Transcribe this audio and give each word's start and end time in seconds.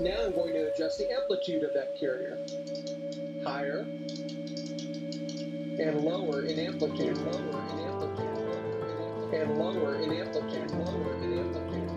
Now 0.00 0.24
I'm 0.24 0.32
going 0.32 0.54
to 0.54 0.72
adjust 0.72 0.98
the 0.98 1.10
amplitude 1.12 1.62
of 1.62 1.74
that 1.74 1.94
carrier. 1.98 2.38
Higher 3.44 3.86
and 5.78 6.00
lower 6.00 6.42
in 6.42 6.58
amplitude, 6.58 7.16
lower 7.18 7.62
in 7.72 7.78
amplitude, 7.80 8.38
and 9.32 9.58
lower 9.58 9.96
in 9.96 10.12
amplitude, 10.12 10.70
lower 10.72 11.14
in 11.22 11.38
amplitude, 11.38 11.90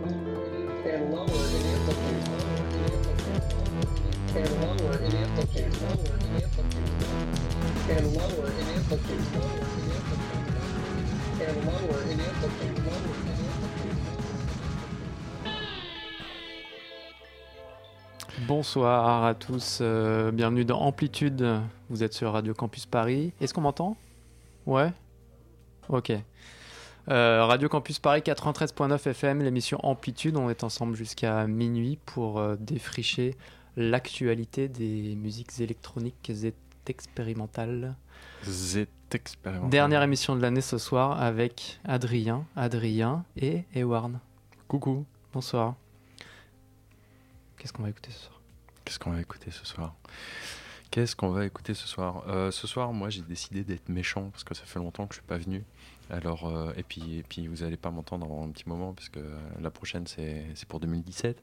and 0.85 1.11
lower 1.11 1.27
in 1.27 1.65
amplitude, 1.73 2.27
and 4.35 4.51
lower 4.61 4.97
in 4.99 5.15
amplitude, 5.15 5.73
lower 5.81 6.15
in 6.19 6.31
amplitude, 6.43 6.91
and 7.89 8.05
lower 8.15 8.47
in 8.51 8.67
amplitude, 8.67 9.23
lower 9.33 9.63
in 9.79 9.91
amplitude, 9.91 10.43
and 11.41 11.55
lower 11.65 12.01
in 12.03 12.19
amplitude, 12.19 12.77
lower 12.85 12.93
in 12.93 12.99
amplitude. 12.99 13.32
Bonsoir 18.55 19.25
à 19.25 19.33
tous, 19.33 19.79
euh, 19.81 20.31
bienvenue 20.31 20.63
dans 20.63 20.79
Amplitude. 20.79 21.43
Vous 21.89 22.03
êtes 22.03 22.13
sur 22.13 22.33
Radio 22.33 22.53
Campus 22.53 22.85
Paris. 22.85 23.33
Est-ce 23.41 23.51
qu'on 23.51 23.61
m'entend? 23.61 23.97
Ouais? 24.67 24.93
Ok. 25.89 26.11
Euh, 27.09 27.45
Radio 27.45 27.67
Campus 27.67 27.97
Paris 27.97 28.21
93.9 28.21 29.09
FM, 29.09 29.41
l'émission 29.41 29.79
Amplitude. 29.81 30.37
On 30.37 30.51
est 30.51 30.63
ensemble 30.63 30.95
jusqu'à 30.95 31.47
minuit 31.47 31.97
pour 32.05 32.37
euh, 32.37 32.55
défricher 32.59 33.35
l'actualité 33.75 34.67
des 34.67 35.15
musiques 35.15 35.59
électroniques 35.59 36.29
et 36.29 36.53
expérimentales. 36.85 37.95
C'est 38.43 38.87
expérimental. 39.15 39.71
Dernière 39.71 40.03
émission 40.03 40.35
de 40.35 40.43
l'année 40.43 40.61
ce 40.61 40.77
soir 40.77 41.19
avec 41.19 41.79
Adrien, 41.85 42.45
Adrien 42.55 43.25
et 43.35 43.63
Ewarn. 43.73 44.19
Coucou. 44.67 45.05
Bonsoir. 45.33 45.73
Qu'est-ce 47.57 47.73
qu'on 47.73 47.81
va 47.81 47.89
écouter 47.89 48.11
ce 48.11 48.19
soir? 48.19 48.32
Qu'est-ce 48.85 48.99
qu'on 48.99 49.11
va 49.11 49.21
écouter 49.21 49.51
ce 49.51 49.65
soir? 49.65 49.95
Qu'est-ce 50.91 51.15
qu'on 51.15 51.29
va 51.29 51.45
écouter 51.45 51.73
ce 51.73 51.87
soir? 51.87 52.23
Euh, 52.27 52.51
Ce 52.51 52.67
soir, 52.67 52.93
moi, 52.93 53.09
j'ai 53.09 53.21
décidé 53.21 53.63
d'être 53.63 53.89
méchant 53.89 54.29
parce 54.29 54.43
que 54.43 54.53
ça 54.53 54.63
fait 54.65 54.79
longtemps 54.79 55.07
que 55.07 55.15
je 55.15 55.19
suis 55.19 55.27
pas 55.27 55.37
venu. 55.37 55.63
Alors, 56.09 56.47
euh, 56.47 56.71
et 56.77 56.83
puis, 56.83 57.17
et 57.17 57.23
puis, 57.23 57.47
vous 57.47 57.63
allez 57.63 57.77
pas 57.77 57.89
m'entendre 57.89 58.25
avant 58.25 58.45
un 58.45 58.51
petit 58.51 58.67
moment 58.67 58.93
parce 58.93 59.09
que 59.09 59.19
la 59.59 59.71
prochaine, 59.71 60.05
c'est 60.05 60.45
pour 60.67 60.79
2017. 60.79 61.41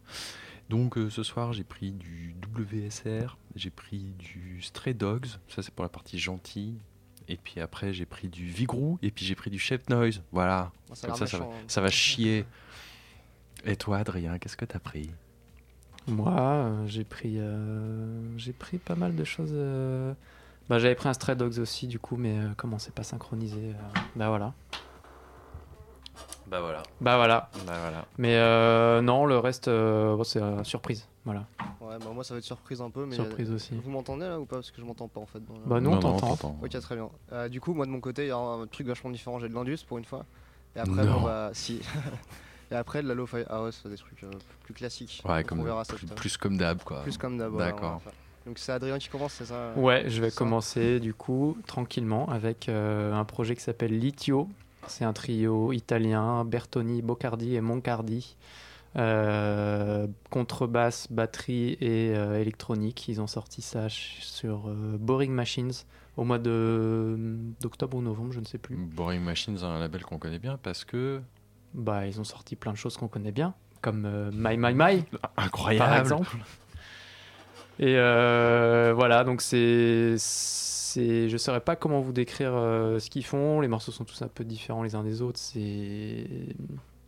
Donc, 0.69 0.97
euh, 0.99 1.11
ce 1.11 1.25
soir, 1.25 1.53
j'ai 1.53 1.65
pris 1.65 1.91
du 1.91 2.37
WSR, 2.57 3.37
j'ai 3.57 3.71
pris 3.71 4.13
du 4.19 4.63
Stray 4.63 4.95
Dogs. 4.95 5.27
Ça, 5.49 5.63
c'est 5.63 5.75
pour 5.75 5.83
la 5.83 5.89
partie 5.89 6.19
gentille. 6.19 6.79
Et 7.27 7.37
puis 7.37 7.61
après, 7.61 7.93
j'ai 7.93 8.07
pris 8.07 8.29
du 8.29 8.47
Vigrou 8.47 8.99
et 9.03 9.11
puis 9.11 9.25
j'ai 9.25 9.35
pris 9.35 9.51
du 9.51 9.59
Chef 9.59 9.89
Noise. 9.89 10.23
Voilà. 10.33 10.71
Ça 10.95 11.09
Comme 11.09 11.23
a 11.23 11.27
ça, 11.27 11.39
va, 11.39 11.45
hein. 11.45 11.49
ça 11.69 11.81
va 11.81 11.89
chier. 11.91 12.45
Et 13.65 13.77
toi, 13.77 13.99
Adrien, 13.99 14.39
qu'est-ce 14.39 14.57
que 14.57 14.65
t'as 14.65 14.79
pris? 14.79 15.11
Moi, 16.09 16.33
euh, 16.33 16.87
j'ai 16.87 17.05
pris, 17.05 17.37
euh, 17.39 18.37
j'ai 18.37 18.53
pris 18.53 18.79
pas 18.79 18.95
mal 18.97 19.15
de 19.15 19.25
choses. 19.25 19.51
euh, 19.53 20.13
Bah, 20.69 20.79
j'avais 20.79 20.95
pris 20.95 21.09
un 21.09 21.13
Stray 21.13 21.37
Dogs 21.37 21.59
aussi, 21.59 21.87
du 21.87 21.99
coup, 21.99 22.17
mais 22.17 22.39
euh, 22.39 22.49
comment 22.57 22.79
c'est 22.79 22.95
pas 22.95 23.03
synchronisé 23.03 23.71
euh, 23.75 23.99
Bah 24.17 24.29
voilà. 24.29 24.55
Bah 26.47 26.61
voilà. 26.61 26.83
Bah 27.01 27.17
voilà. 27.17 27.51
Bah 27.67 27.79
voilà. 27.81 28.05
Mais 28.19 28.35
euh, 28.37 29.01
non, 29.03 29.25
le 29.27 29.39
reste, 29.39 29.69
euh, 29.69 30.17
bon, 30.17 30.25
c'est 30.25 30.43
euh, 30.43 30.65
surprise. 30.65 31.07
Voilà. 31.25 31.47
Ouais, 31.81 31.97
bah 31.99 32.11
moi 32.15 32.25
ça 32.25 32.35
va 32.35 32.39
être 32.39 32.45
surprise 32.45 32.81
un 32.81 32.91
peu, 32.91 33.05
mais. 33.07 33.15
Surprise 33.15 33.51
aussi. 33.53 33.75
Vous 33.75 33.91
m'entendez 33.91 34.27
là 34.27 34.41
ou 34.41 34.47
pas? 34.47 34.57
Parce 34.57 34.71
que 34.71 34.81
je 34.81 34.87
m'entends 34.87 35.07
pas 35.07 35.21
en 35.21 35.27
fait. 35.27 35.39
dans 35.45 35.55
la- 35.55 35.61
Bah 35.67 35.81
nous, 35.81 35.91
on 35.91 35.99
t'entend. 36.01 36.57
Ok, 36.63 36.71
très 36.81 36.97
bien. 36.97 37.09
Euh, 37.33 37.49
du 37.49 37.61
coup, 37.61 37.73
moi 37.75 37.87
de 37.87 37.91
mon 37.91 38.01
côté, 38.01 38.25
il 38.25 38.29
y 38.29 38.33
a 38.33 38.37
un 38.37 38.67
truc 38.67 38.87
vachement 38.89 39.11
différent. 39.11 39.39
J'ai 39.39 39.49
de 39.49 39.55
l'Indus 39.55 39.79
pour 39.87 39.99
une 39.99 40.05
fois. 40.05 40.25
Et 40.75 40.81
après, 40.81 41.05
Non. 41.05 41.21
bon, 41.21 41.21
bah 41.23 41.51
si. 41.53 41.81
Et 42.71 42.75
après, 42.77 43.03
de 43.03 43.09
la 43.09 43.15
Lo-Fi 43.15 43.45
House, 43.49 43.83
des 43.87 43.97
trucs 43.97 44.23
euh, 44.25 44.31
plus 44.65 44.75
classiques. 44.75 45.23
Ouais, 45.25 45.39
Donc, 45.39 45.47
comme 45.49 45.61
on 45.61 45.65
verra 45.65 45.85
ça 45.85 45.95
plus, 45.95 46.07
l'heure. 46.07 46.15
plus 46.15 46.37
comme 46.37 46.57
d'hab, 46.57 46.83
quoi. 46.83 47.03
Plus 47.03 47.19
comme 47.19 47.37
d'abord. 47.39 47.59
D'accord. 47.59 48.01
Donc 48.47 48.59
c'est 48.59 48.73
Adrien 48.73 48.99
qui 48.99 49.09
commence, 49.09 49.35
c'est 49.35 49.45
ça 49.47 49.73
Ouais, 49.77 50.05
je 50.09 50.21
vais 50.23 50.31
Ça. 50.31 50.37
commencer 50.39 50.99
du 50.99 51.13
coup 51.13 51.59
tranquillement 51.67 52.27
avec 52.31 52.69
euh, 52.69 53.13
un 53.13 53.25
projet 53.25 53.55
qui 53.55 53.63
s'appelle 53.63 53.99
Litio. 53.99 54.49
C'est 54.87 55.05
un 55.05 55.13
trio 55.13 55.73
italien, 55.73 56.45
Bertoni, 56.47 57.03
Boccardi 57.03 57.55
et 57.57 57.61
Moncardi. 57.61 58.37
Euh, 58.97 60.07
contrebasse, 60.31 61.07
batterie 61.13 61.77
et 61.81 62.13
euh, 62.17 62.41
électronique. 62.41 63.09
Ils 63.09 63.21
ont 63.21 63.27
sorti 63.29 63.63
ça 63.63 63.83
ch- 63.89 64.19
sur 64.23 64.69
euh, 64.69 64.97
Boring 64.99 65.33
Machines 65.33 65.71
au 66.17 66.25
mois 66.25 66.39
de 66.41 67.17
d'octobre 67.61 67.99
ou 67.99 68.03
novembre, 68.03 68.33
je 68.33 68.41
ne 68.41 68.45
sais 68.45 68.59
plus. 68.59 68.75
Boring 68.77 69.23
Machines, 69.23 69.59
un 69.63 69.79
label 69.79 70.03
qu'on 70.05 70.19
connaît 70.19 70.41
bien 70.41 70.59
parce 70.63 70.85
que. 70.85 71.21
Bah, 71.75 72.07
ils 72.07 72.21
ont 72.21 72.25
sorti 72.25 72.57
plein 72.57 72.73
de 72.73 72.77
choses 72.77 72.97
qu'on 72.97 73.09
connaît 73.09 73.33
bien, 73.33 73.55
comme 73.81 74.05
euh, 74.05 74.31
My 74.35 74.57
My 74.57 74.75
My 74.75 75.05
Incroyable 75.37 75.89
par 75.89 75.99
exemple. 75.99 76.37
Et 77.79 77.95
euh, 77.97 78.93
voilà, 78.95 79.25
donc 79.25 79.41
c'est, 79.41 80.17
c'est, 80.19 81.29
je 81.31 81.37
saurais 81.39 81.61
pas 81.61 81.77
comment 81.77 82.01
vous 82.01 82.13
décrire 82.13 82.53
euh, 82.55 82.99
ce 82.99 83.09
qu'ils 83.09 83.25
font. 83.25 83.61
Les 83.61 83.69
morceaux 83.69 83.93
sont 83.93 84.05
tous 84.05 84.21
un 84.21 84.29
peu 84.29 84.45
différents 84.45 84.83
les 84.83 84.95
uns 84.95 85.03
des 85.03 85.23
autres. 85.23 85.39
C'est, 85.39 86.27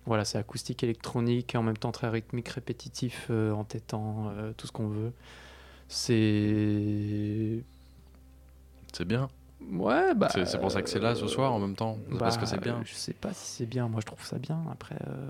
voilà, 0.06 0.24
c'est 0.24 0.38
acoustique, 0.38 0.82
électronique, 0.82 1.54
et 1.54 1.58
en 1.58 1.62
même 1.62 1.76
temps 1.76 1.92
très 1.92 2.08
rythmique, 2.08 2.48
répétitif, 2.48 3.26
euh, 3.28 3.52
entêtant, 3.52 4.32
tout 4.56 4.66
ce 4.66 4.72
qu'on 4.72 4.88
veut. 4.88 5.12
C'est, 5.88 7.62
C'est 8.92 9.04
bien. 9.04 9.28
Ouais, 9.70 10.14
bah. 10.14 10.28
c'est 10.32 10.60
pour 10.60 10.70
ça 10.70 10.82
que 10.82 10.88
c'est 10.88 10.98
là 10.98 11.14
ce 11.14 11.26
soir 11.26 11.52
en 11.52 11.58
même 11.58 11.76
temps. 11.76 11.98
C'est 12.10 12.18
parce 12.18 12.36
que 12.36 12.42
bah, 12.42 12.46
c'est 12.46 12.60
bien. 12.60 12.80
Je 12.84 12.94
sais 12.94 13.12
pas 13.12 13.32
si 13.32 13.56
c'est 13.56 13.66
bien. 13.66 13.88
Moi, 13.88 14.00
je 14.00 14.06
trouve 14.06 14.24
ça 14.24 14.38
bien. 14.38 14.60
Après, 14.70 14.96
euh, 15.06 15.28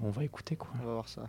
on 0.00 0.10
va 0.10 0.24
écouter 0.24 0.56
quoi. 0.56 0.70
On 0.82 0.86
va 0.86 0.92
voir 0.94 1.08
ça. 1.08 1.22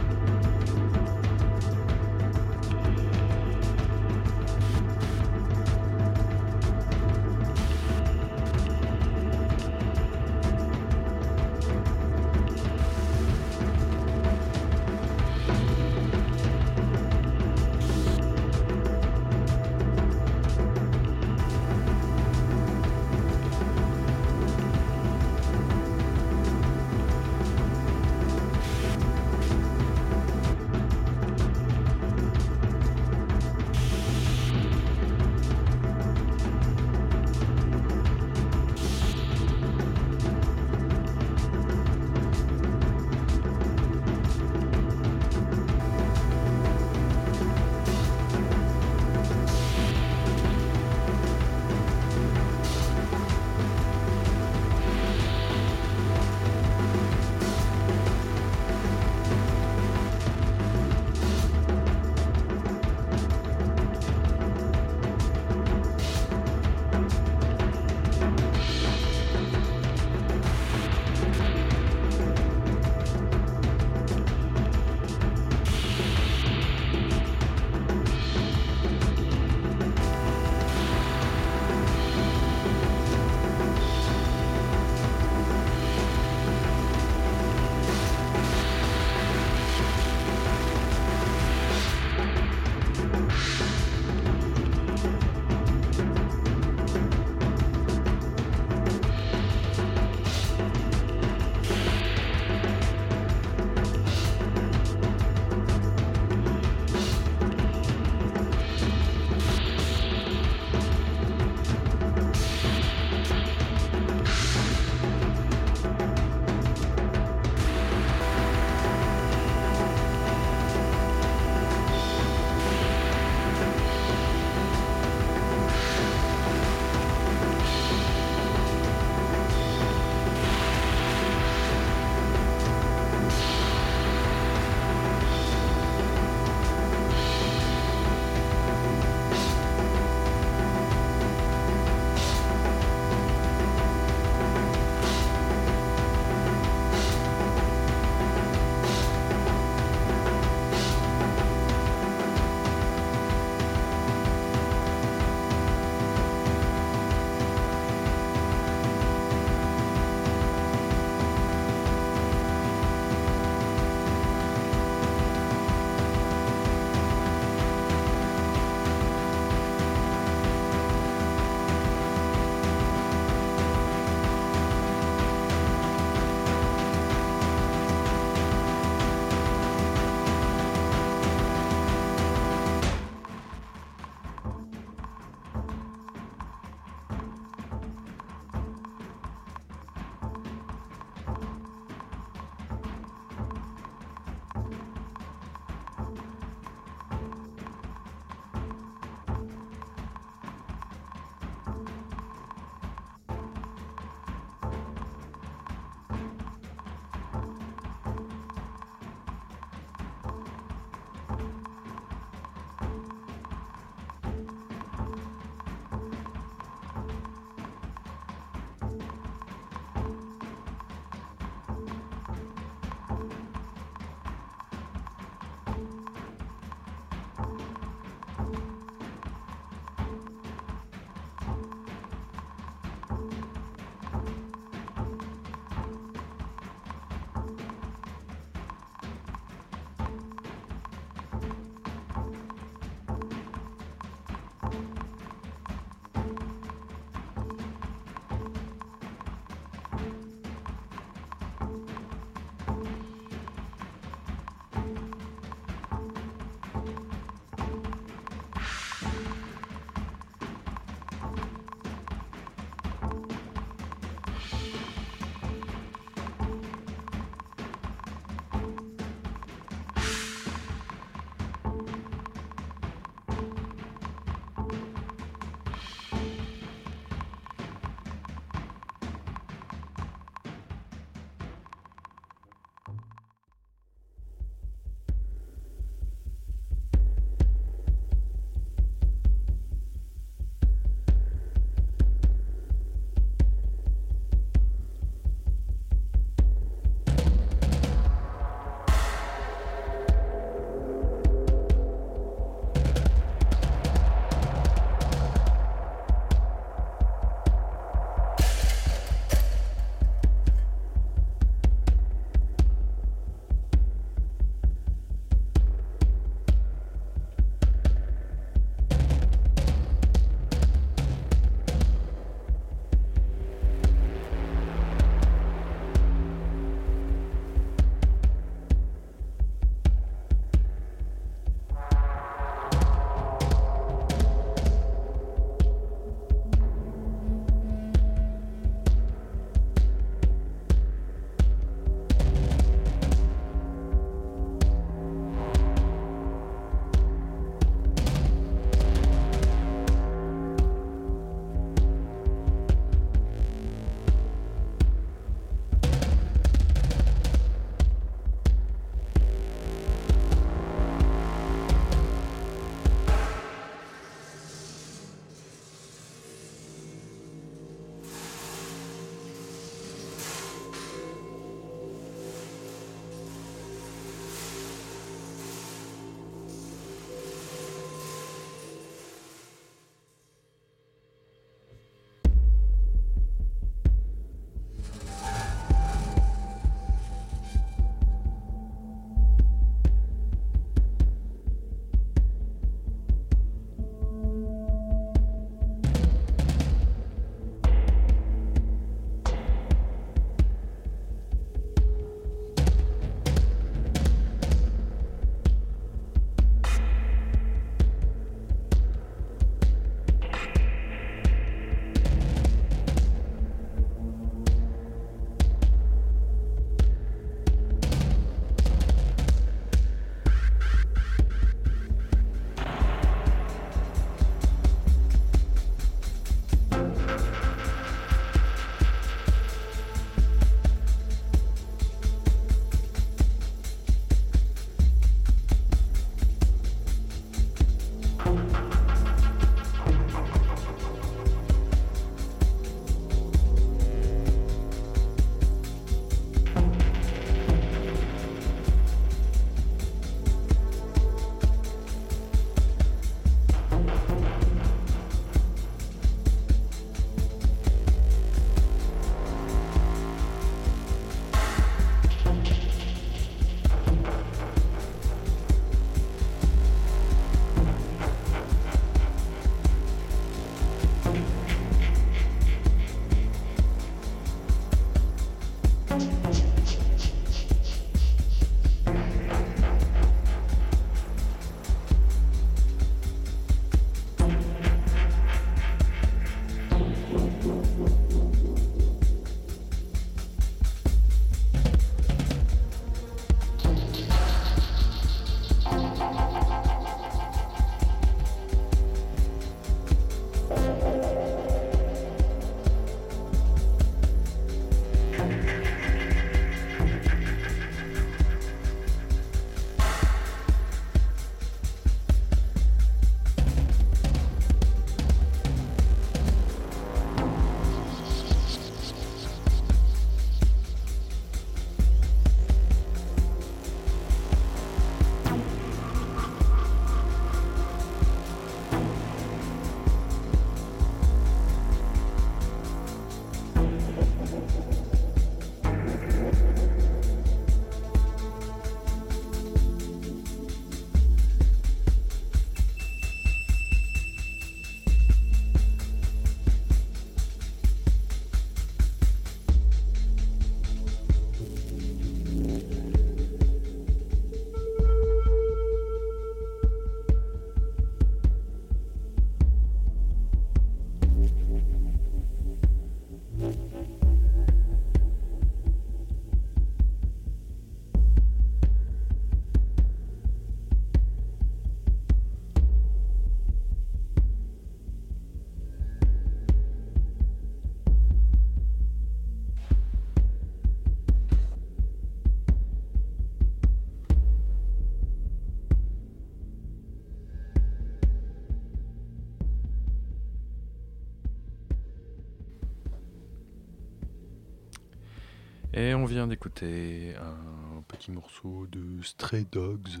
Et 595.78 595.94
on 595.94 596.06
vient 596.06 596.26
d'écouter 596.26 597.14
un 597.20 597.82
petit 597.82 598.10
morceau 598.10 598.66
de 598.66 599.00
Stray 599.00 599.46
Dogs. 599.52 600.00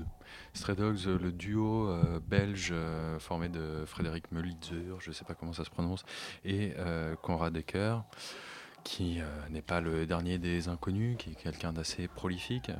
Stray 0.52 0.74
Dogs, 0.74 1.06
le 1.06 1.30
duo 1.30 1.88
euh, 1.88 2.18
belge 2.18 2.70
euh, 2.72 3.20
formé 3.20 3.48
de 3.48 3.84
Frédéric 3.86 4.32
Melitzer, 4.32 4.98
je 4.98 5.10
ne 5.10 5.14
sais 5.14 5.24
pas 5.24 5.34
comment 5.34 5.52
ça 5.52 5.62
se 5.62 5.70
prononce, 5.70 6.04
et 6.44 6.72
euh, 6.78 7.14
Conrad 7.14 7.56
Ecker, 7.56 7.98
qui 8.82 9.20
euh, 9.20 9.24
n'est 9.50 9.62
pas 9.62 9.80
le 9.80 10.04
dernier 10.04 10.38
des 10.38 10.66
inconnus, 10.66 11.16
qui 11.16 11.30
est 11.30 11.40
quelqu'un 11.40 11.72
d'assez 11.72 12.08
prolifique. 12.08 12.72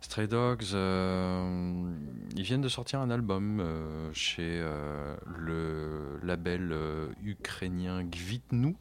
Stray 0.00 0.28
Dogs, 0.28 0.74
euh, 0.74 1.92
ils 2.36 2.42
viennent 2.44 2.60
de 2.60 2.68
sortir 2.68 3.00
un 3.00 3.10
album 3.10 3.58
euh, 3.58 4.12
chez 4.12 4.60
euh, 4.62 5.16
le 5.26 6.20
label 6.22 6.70
euh, 6.70 7.08
ukrainien 7.20 8.04
Gvitnu. 8.04 8.76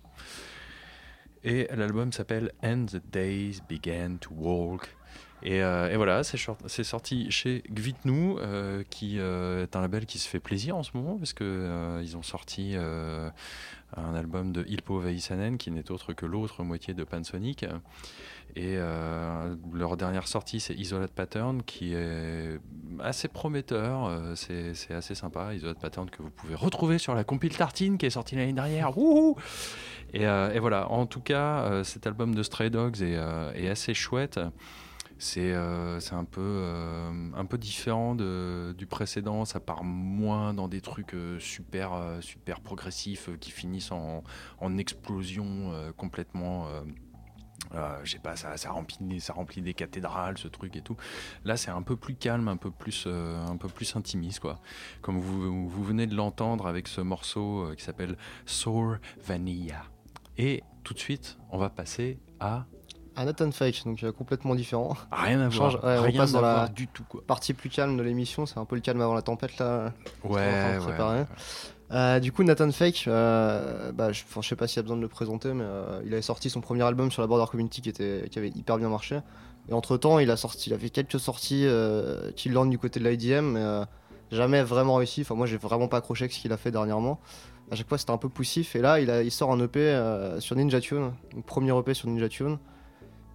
Et 1.49 1.65
l'album 1.77 2.11
s'appelle 2.11 2.51
And 2.61 2.87
the 2.87 2.99
Days 3.09 3.61
Began 3.69 4.17
to 4.19 4.33
Walk. 4.33 4.96
Et, 5.43 5.61
euh, 5.61 5.91
et 5.91 5.97
voilà, 5.97 6.23
c'est 6.23 6.83
sorti 6.83 7.29
chez 7.29 7.63
Gvitnu, 7.69 8.35
euh, 8.39 8.83
qui 8.89 9.19
euh, 9.19 9.63
est 9.63 9.75
un 9.75 9.81
label 9.81 10.07
qui 10.07 10.17
se 10.17 10.27
fait 10.27 10.39
plaisir 10.39 10.75
en 10.75 10.83
ce 10.83 10.91
moment, 10.95 11.17
parce 11.17 11.33
que 11.33 11.99
ils 12.01 12.17
ont 12.17 12.23
sorti 12.23 12.75
un 12.75 14.15
album 14.15 14.51
de 14.51 14.65
Ilpo 14.67 14.99
Väisänen, 14.99 15.57
qui 15.57 15.71
n'est 15.71 15.91
autre 15.91 16.13
que 16.13 16.25
l'autre 16.25 16.63
moitié 16.63 16.93
de 16.93 17.03
Pansonic. 17.03 17.65
Et 18.55 18.77
leur 19.73 19.97
dernière 19.97 20.27
sortie, 20.27 20.59
c'est 20.59 20.73
Isolate 20.73 21.11
Pattern, 21.11 21.61
qui 21.61 21.93
est 21.93 22.59
assez 22.99 23.27
prometteur. 23.27 24.35
c'est 24.35 24.73
assez 24.89 25.13
sympa. 25.13 25.53
Isolate 25.53 25.79
Pattern 25.79 26.09
que 26.09 26.23
vous 26.23 26.31
pouvez 26.31 26.55
retrouver 26.55 26.97
sur 26.97 27.13
la 27.13 27.23
compile 27.23 27.55
Tartine, 27.55 27.99
qui 27.99 28.07
est 28.07 28.11
sortie 28.11 28.35
l'année 28.35 28.53
dernière. 28.53 28.97
Wouhou 28.97 29.35
et, 30.13 30.25
voilà, 30.59 30.89
en 30.89 31.05
tout 31.05 31.21
cas, 31.21 31.83
cet 31.83 32.07
album 32.07 32.33
de 32.33 32.41
Stray 32.41 32.71
Dogs 32.71 33.01
est 33.01 33.69
assez 33.69 33.93
chouette. 33.93 34.39
C'est 35.19 35.51
euh, 35.53 35.99
c'est 35.99 36.13
un, 36.13 36.25
peu, 36.25 36.41
euh, 36.41 37.31
un 37.35 37.45
peu 37.45 37.57
différent 37.57 38.15
du 38.15 38.85
précédent. 38.87 39.45
Ça 39.45 39.59
part 39.59 39.83
moins 39.83 40.53
dans 40.53 40.67
des 40.67 40.81
trucs 40.81 41.13
euh, 41.13 41.39
super, 41.39 41.93
euh, 41.93 42.21
super 42.21 42.61
progressifs 42.61 43.29
euh, 43.29 43.37
qui 43.37 43.51
finissent 43.51 43.91
en, 43.91 44.23
en 44.59 44.77
explosion 44.77 45.71
euh, 45.71 45.91
complètement. 45.91 46.67
euh, 46.67 46.81
euh, 47.73 47.99
je 48.03 48.13
sais 48.13 48.19
pas, 48.19 48.35
ça, 48.35 48.55
ça, 48.55 48.71
remplit, 48.71 49.19
ça 49.19 49.33
remplit 49.33 49.61
des 49.61 49.73
cathédrales, 49.73 50.37
ce 50.37 50.47
truc 50.47 50.75
et 50.75 50.81
tout. 50.81 50.95
Là, 51.43 51.57
c'est 51.57 51.71
un 51.71 51.81
peu 51.81 51.97
plus 51.97 52.15
calme, 52.15 52.47
un 52.47 52.55
peu 52.55 52.71
plus, 52.71 53.05
euh, 53.07 53.45
un 53.45 53.57
peu 53.57 53.67
plus 53.67 53.95
intimiste, 53.95 54.39
quoi. 54.39 54.61
Comme 55.01 55.19
vous, 55.19 55.67
vous 55.67 55.83
venez 55.83 56.07
de 56.07 56.15
l'entendre 56.15 56.67
avec 56.67 56.87
ce 56.87 57.01
morceau 57.01 57.65
euh, 57.65 57.75
qui 57.75 57.83
s'appelle 57.83 58.17
Sour 58.45 58.97
Vanilla. 59.25 59.83
Et 60.37 60.63
tout 60.83 60.93
de 60.93 60.99
suite, 60.99 61.37
on 61.49 61.57
va 61.57 61.69
passer 61.69 62.19
à 62.39 62.67
Un 63.19 63.25
Nathan 63.25 63.51
Fake, 63.51 63.81
donc 63.85 64.03
euh, 64.03 64.11
complètement 64.11 64.53
différent. 64.55 64.95
rien 65.11 65.41
à 65.41 65.49
Change- 65.49 65.77
voir, 65.79 65.83
ouais, 65.83 65.99
on 65.99 66.03
rien 66.03 66.21
passe 66.21 66.29
à 66.29 66.33
dans 66.33 66.41
la- 66.41 66.53
voir 66.53 66.69
du 66.69 66.87
tout, 66.87 67.03
quoi. 67.09 67.21
Partie 67.25 67.53
plus 67.53 67.69
calme 67.69 67.97
de 67.97 68.03
l'émission, 68.03 68.45
c'est 68.45 68.59
un 68.59 68.65
peu 68.65 68.75
le 68.75 68.81
calme 68.81 69.01
avant 69.01 69.15
la 69.15 69.21
tempête 69.23 69.57
là. 69.57 69.91
Ouais. 70.23 71.25
Euh, 71.91 72.19
du 72.19 72.31
coup, 72.33 72.43
Nathan 72.43 72.69
Fake, 72.71 73.05
euh, 73.07 73.91
bah, 73.93 74.11
je, 74.11 74.23
je 74.41 74.47
sais 74.47 74.55
pas 74.57 74.67
s'il 74.67 74.75
y 74.77 74.79
a 74.79 74.83
besoin 74.83 74.97
de 74.97 75.01
le 75.01 75.07
présenter, 75.07 75.53
mais 75.53 75.63
euh, 75.65 76.01
il 76.05 76.11
avait 76.13 76.21
sorti 76.21 76.49
son 76.49 76.59
premier 76.61 76.83
album 76.83 77.11
sur 77.11 77.21
la 77.21 77.27
Border 77.27 77.49
Community 77.49 77.81
qui, 77.81 77.89
était, 77.89 78.27
qui 78.29 78.37
avait 78.39 78.49
hyper 78.49 78.77
bien 78.77 78.89
marché. 78.89 79.19
Et 79.69 79.73
entre 79.73 79.97
temps, 79.97 80.19
il 80.19 80.29
a 80.29 80.37
sorti, 80.37 80.69
il 80.69 80.73
a 80.73 80.77
fait 80.77 80.89
quelques 80.89 81.19
sorties 81.19 81.65
qui 82.35 82.49
landent 82.49 82.69
du 82.69 82.77
côté 82.77 82.99
de 82.99 83.07
l'IDM, 83.09 83.45
mais 83.53 83.83
jamais 84.31 84.63
vraiment 84.63 84.95
réussi. 84.95 85.21
Enfin, 85.21 85.35
moi, 85.35 85.45
j'ai 85.47 85.57
vraiment 85.57 85.87
pas 85.87 85.97
accroché 85.97 86.23
avec 86.25 86.33
ce 86.33 86.39
qu'il 86.39 86.51
a 86.53 86.57
fait 86.57 86.71
dernièrement. 86.71 87.19
À 87.71 87.75
chaque 87.75 87.87
fois, 87.89 87.97
c'était 87.97 88.11
un 88.11 88.17
peu 88.17 88.29
poussif. 88.29 88.75
Et 88.77 88.79
là, 88.81 88.99
il, 89.01 89.09
a, 89.09 89.23
il 89.23 89.31
sort 89.31 89.51
un 89.51 89.59
EP 89.61 89.99
sur 90.39 90.55
Ninja 90.55 90.79
Tune, 90.79 91.11
donc 91.33 91.45
premier 91.45 91.77
EP 91.77 91.93
sur 91.93 92.07
Ninja 92.09 92.29
Tune. 92.29 92.57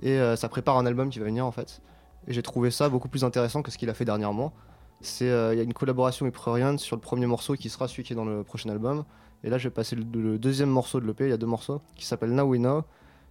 Et 0.03 0.19
euh, 0.19 0.37
ça 0.37 0.49
prépare 0.49 0.77
un 0.77 0.87
album 0.87 1.11
qui 1.11 1.19
va 1.19 1.25
venir 1.27 1.47
en 1.47 1.53
fait. 1.53 1.81
Et 2.27 2.33
j'ai 2.33 2.43
trouvé 2.43 2.71
ça 2.71 2.89
beaucoup 2.89 3.09
plus 3.09 3.25
intéressant 3.25 3.63
que 3.63 3.71
ce 3.71 3.79
qu'il 3.79 3.89
a 3.91 3.95
fait 3.95 4.05
dernièrement. 4.05 4.53
C'est, 5.01 5.29
euh, 5.29 5.55
il 5.55 5.59
y 5.59 5.61
a 5.61 5.65
une 5.65 5.75
collaboration 5.75 6.25
avec 6.25 6.35
Prurian 6.35 6.79
sur 6.79 6.97
le 6.97 7.01
premier 7.01 7.27
morceau 7.27 7.55
qui 7.55 7.69
sera 7.69 7.89
celui 7.89 8.05
qui 8.05 8.13
est 8.13 8.17
dans 8.17 8.25
le 8.25 8.45
prochain 8.45 8.71
album. 8.71 9.05
Et 9.45 9.51
là, 9.51 9.59
je 9.59 9.65
vais 9.65 9.75
passer 9.75 9.97
le, 9.97 10.39
deuxième 10.39 10.69
morceau 10.69 11.01
de 11.01 11.07
l'EP. 11.07 11.25
Il 11.25 11.31
y 11.31 11.33
a 11.33 11.37
deux 11.37 11.47
morceaux 11.47 11.81
qui 11.97 12.07
s'appelle 12.07 12.31
Now 12.31 12.45
We 12.45 12.61
Know 12.61 12.85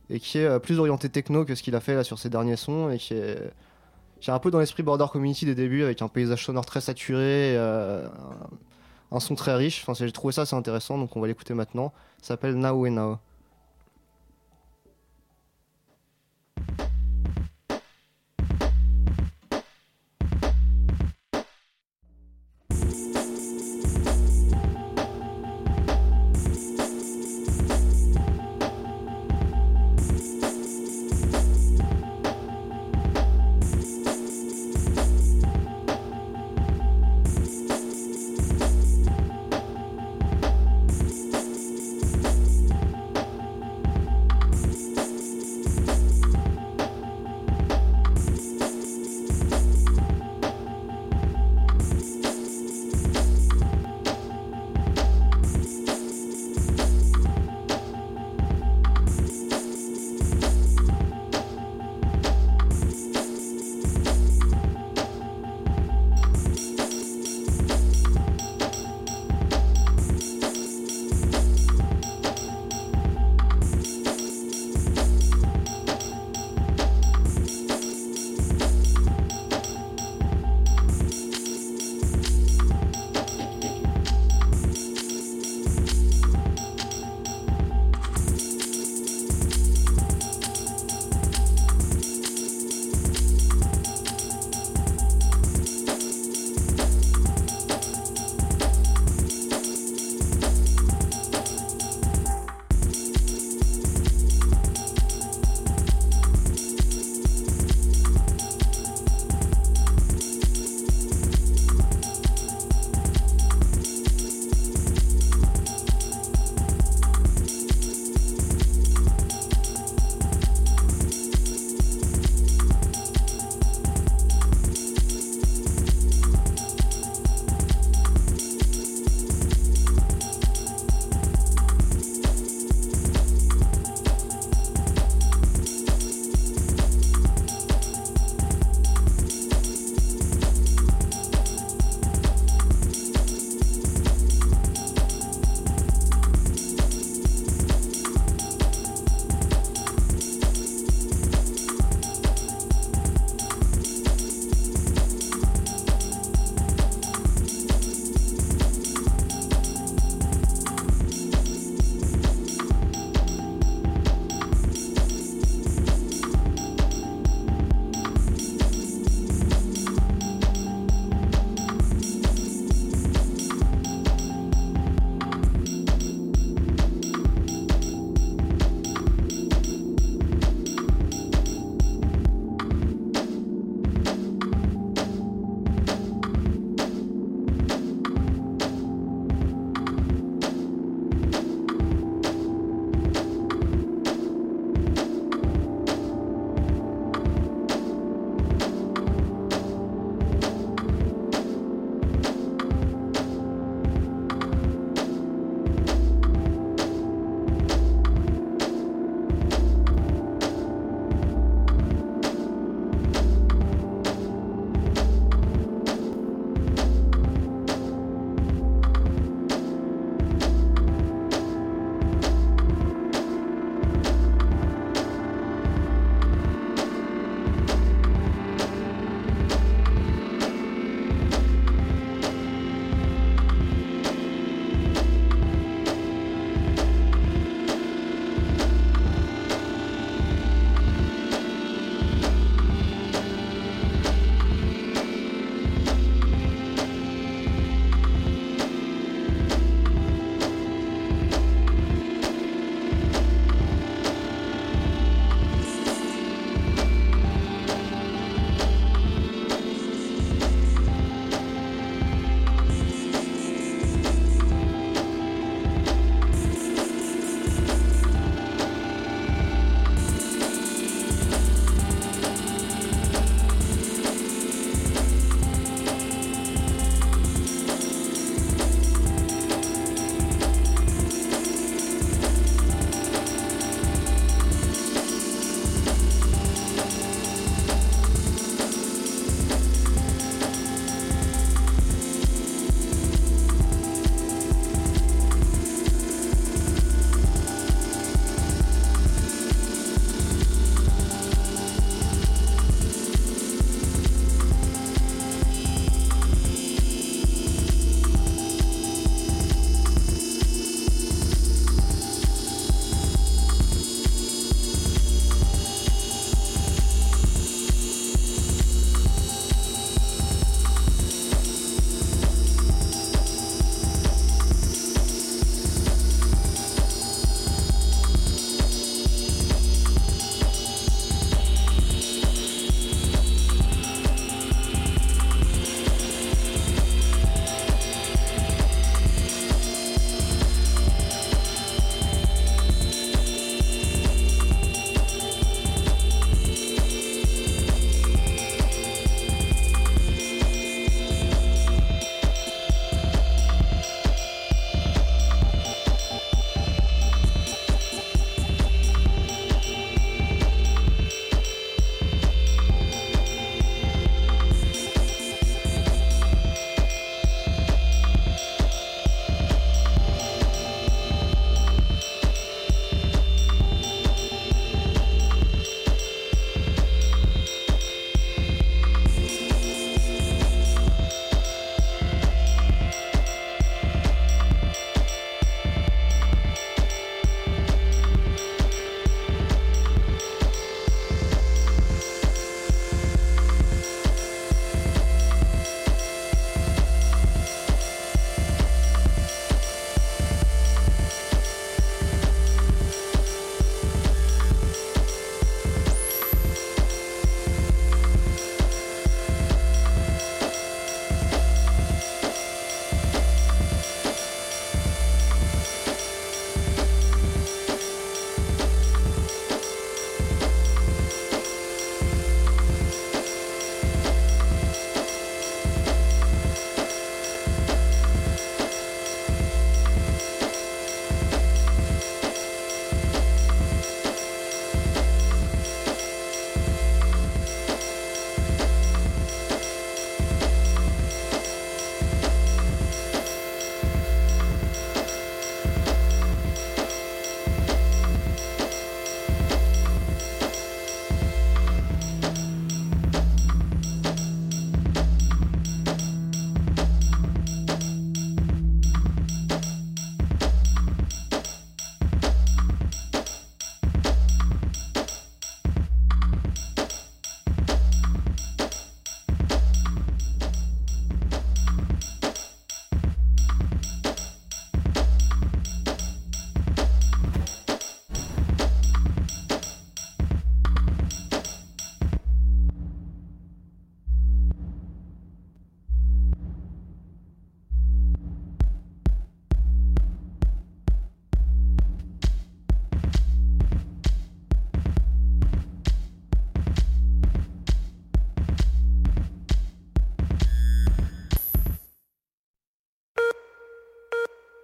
et 0.09 0.19
qui 0.19 0.39
est 0.39 0.45
euh, 0.45 0.59
plus 0.59 0.79
orienté 0.79 1.09
techno 1.09 1.45
que 1.45 1.55
ce 1.55 1.63
qu'il 1.63 1.75
a 1.75 1.79
fait 1.79 1.95
là 1.95 2.03
sur 2.03 2.19
ses 2.19 2.29
derniers 2.29 2.57
sons 2.57 2.89
et 2.89 2.97
qui 2.97 3.13
est, 3.13 3.39
qui 4.19 4.29
est 4.29 4.33
un 4.33 4.39
peu 4.39 4.51
dans 4.51 4.59
l'esprit 4.59 4.83
Border 4.83 5.05
Community 5.09 5.45
des 5.45 5.55
débuts 5.55 5.83
avec 5.83 6.01
un 6.01 6.09
paysage 6.09 6.45
sonore 6.45 6.65
très 6.65 6.81
saturé, 6.81 7.55
euh, 7.55 8.05
un, 9.11 9.19
son 9.21 9.35
très 9.35 9.55
riche. 9.55 9.83
Enfin, 9.83 9.93
j'ai 9.93 10.11
trouvé 10.11 10.33
ça 10.33 10.41
assez 10.41 10.55
intéressant, 10.55 10.97
donc 10.97 11.15
on 11.15 11.21
va 11.21 11.27
l'écouter 11.27 11.53
maintenant. 11.53 11.93
Ça 12.21 12.29
s'appelle 12.29 12.55
Now 12.55 12.73
We. 12.73 12.91
Now 12.91 13.19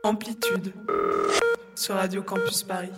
Amplitude 0.08 0.72
sur 1.76 1.96
Radio 1.96 2.24
Campus 2.24 2.63
Paris. 2.63 2.93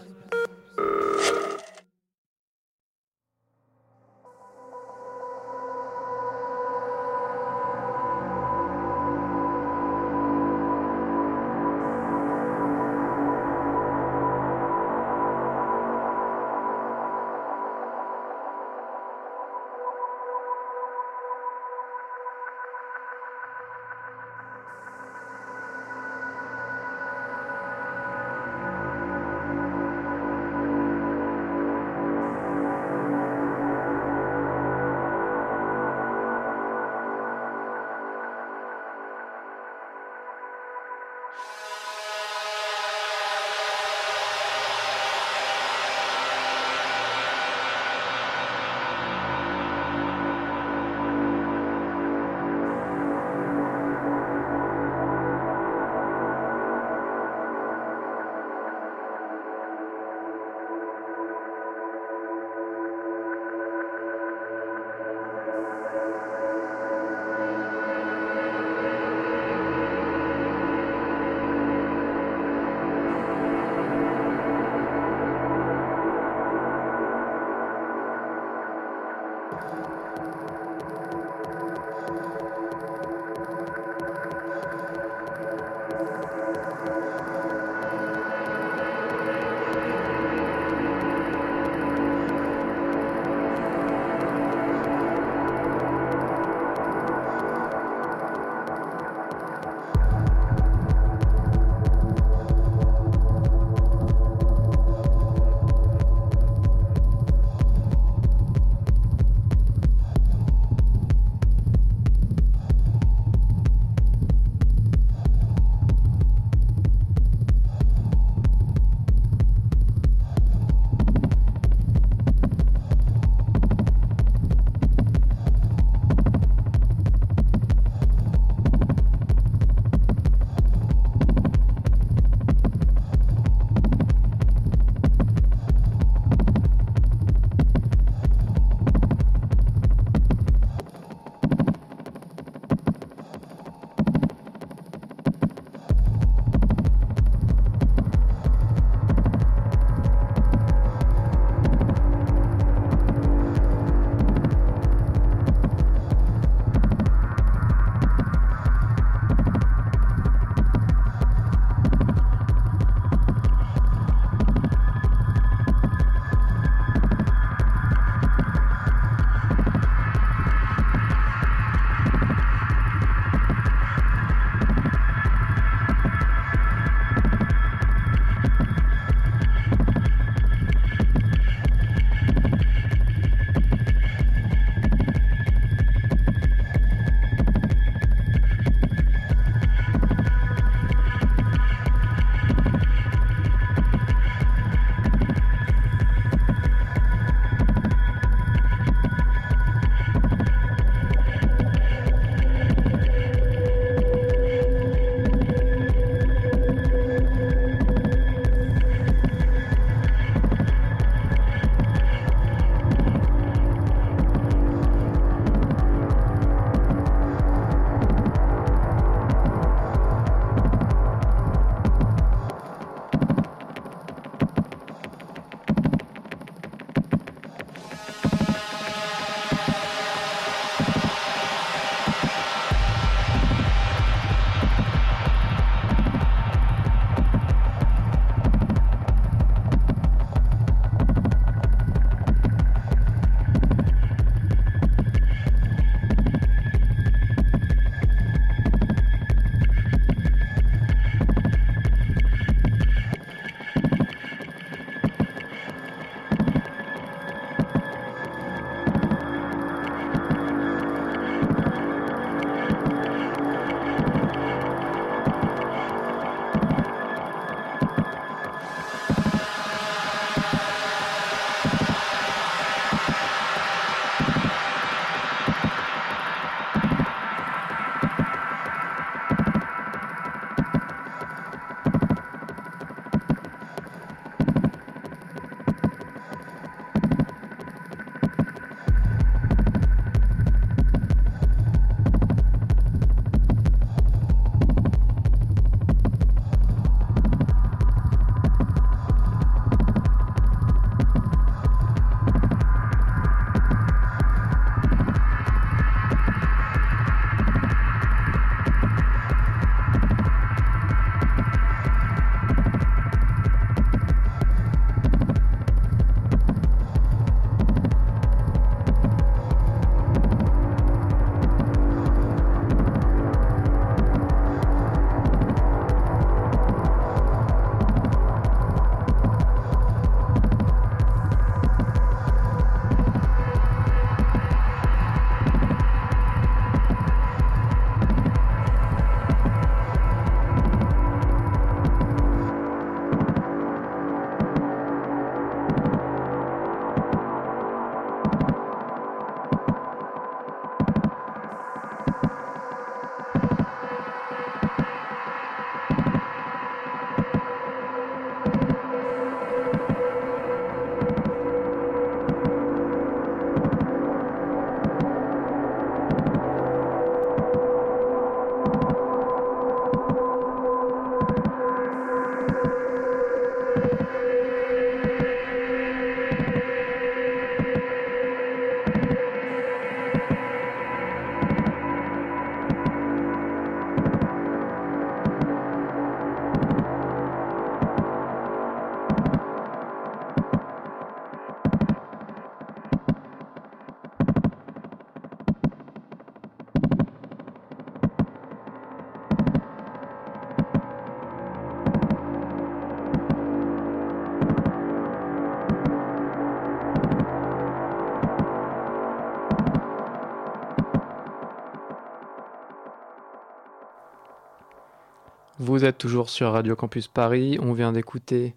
Vous 415.80 415.86
êtes 415.86 415.98
toujours 415.98 416.30
sur 416.30 416.52
Radio 416.52 416.76
Campus 416.76 417.08
Paris. 417.08 417.58
On 417.62 417.72
vient 417.72 417.94
d'écouter 417.94 418.54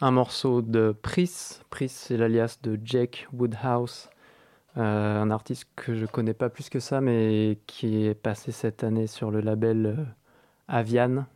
un 0.00 0.12
morceau 0.12 0.62
de 0.62 0.92
Pris. 0.92 1.58
Pris, 1.68 1.88
c'est 1.88 2.16
l'alias 2.16 2.58
de 2.62 2.78
Jake 2.84 3.26
Woodhouse, 3.32 4.08
euh, 4.76 5.20
un 5.20 5.32
artiste 5.32 5.66
que 5.74 5.96
je 5.96 6.06
connais 6.06 6.32
pas 6.32 6.48
plus 6.48 6.68
que 6.68 6.78
ça, 6.78 7.00
mais 7.00 7.58
qui 7.66 8.06
est 8.06 8.14
passé 8.14 8.52
cette 8.52 8.84
année 8.84 9.08
sur 9.08 9.32
le 9.32 9.40
label 9.40 9.86
euh, 9.86 10.04
Avian, 10.68 11.26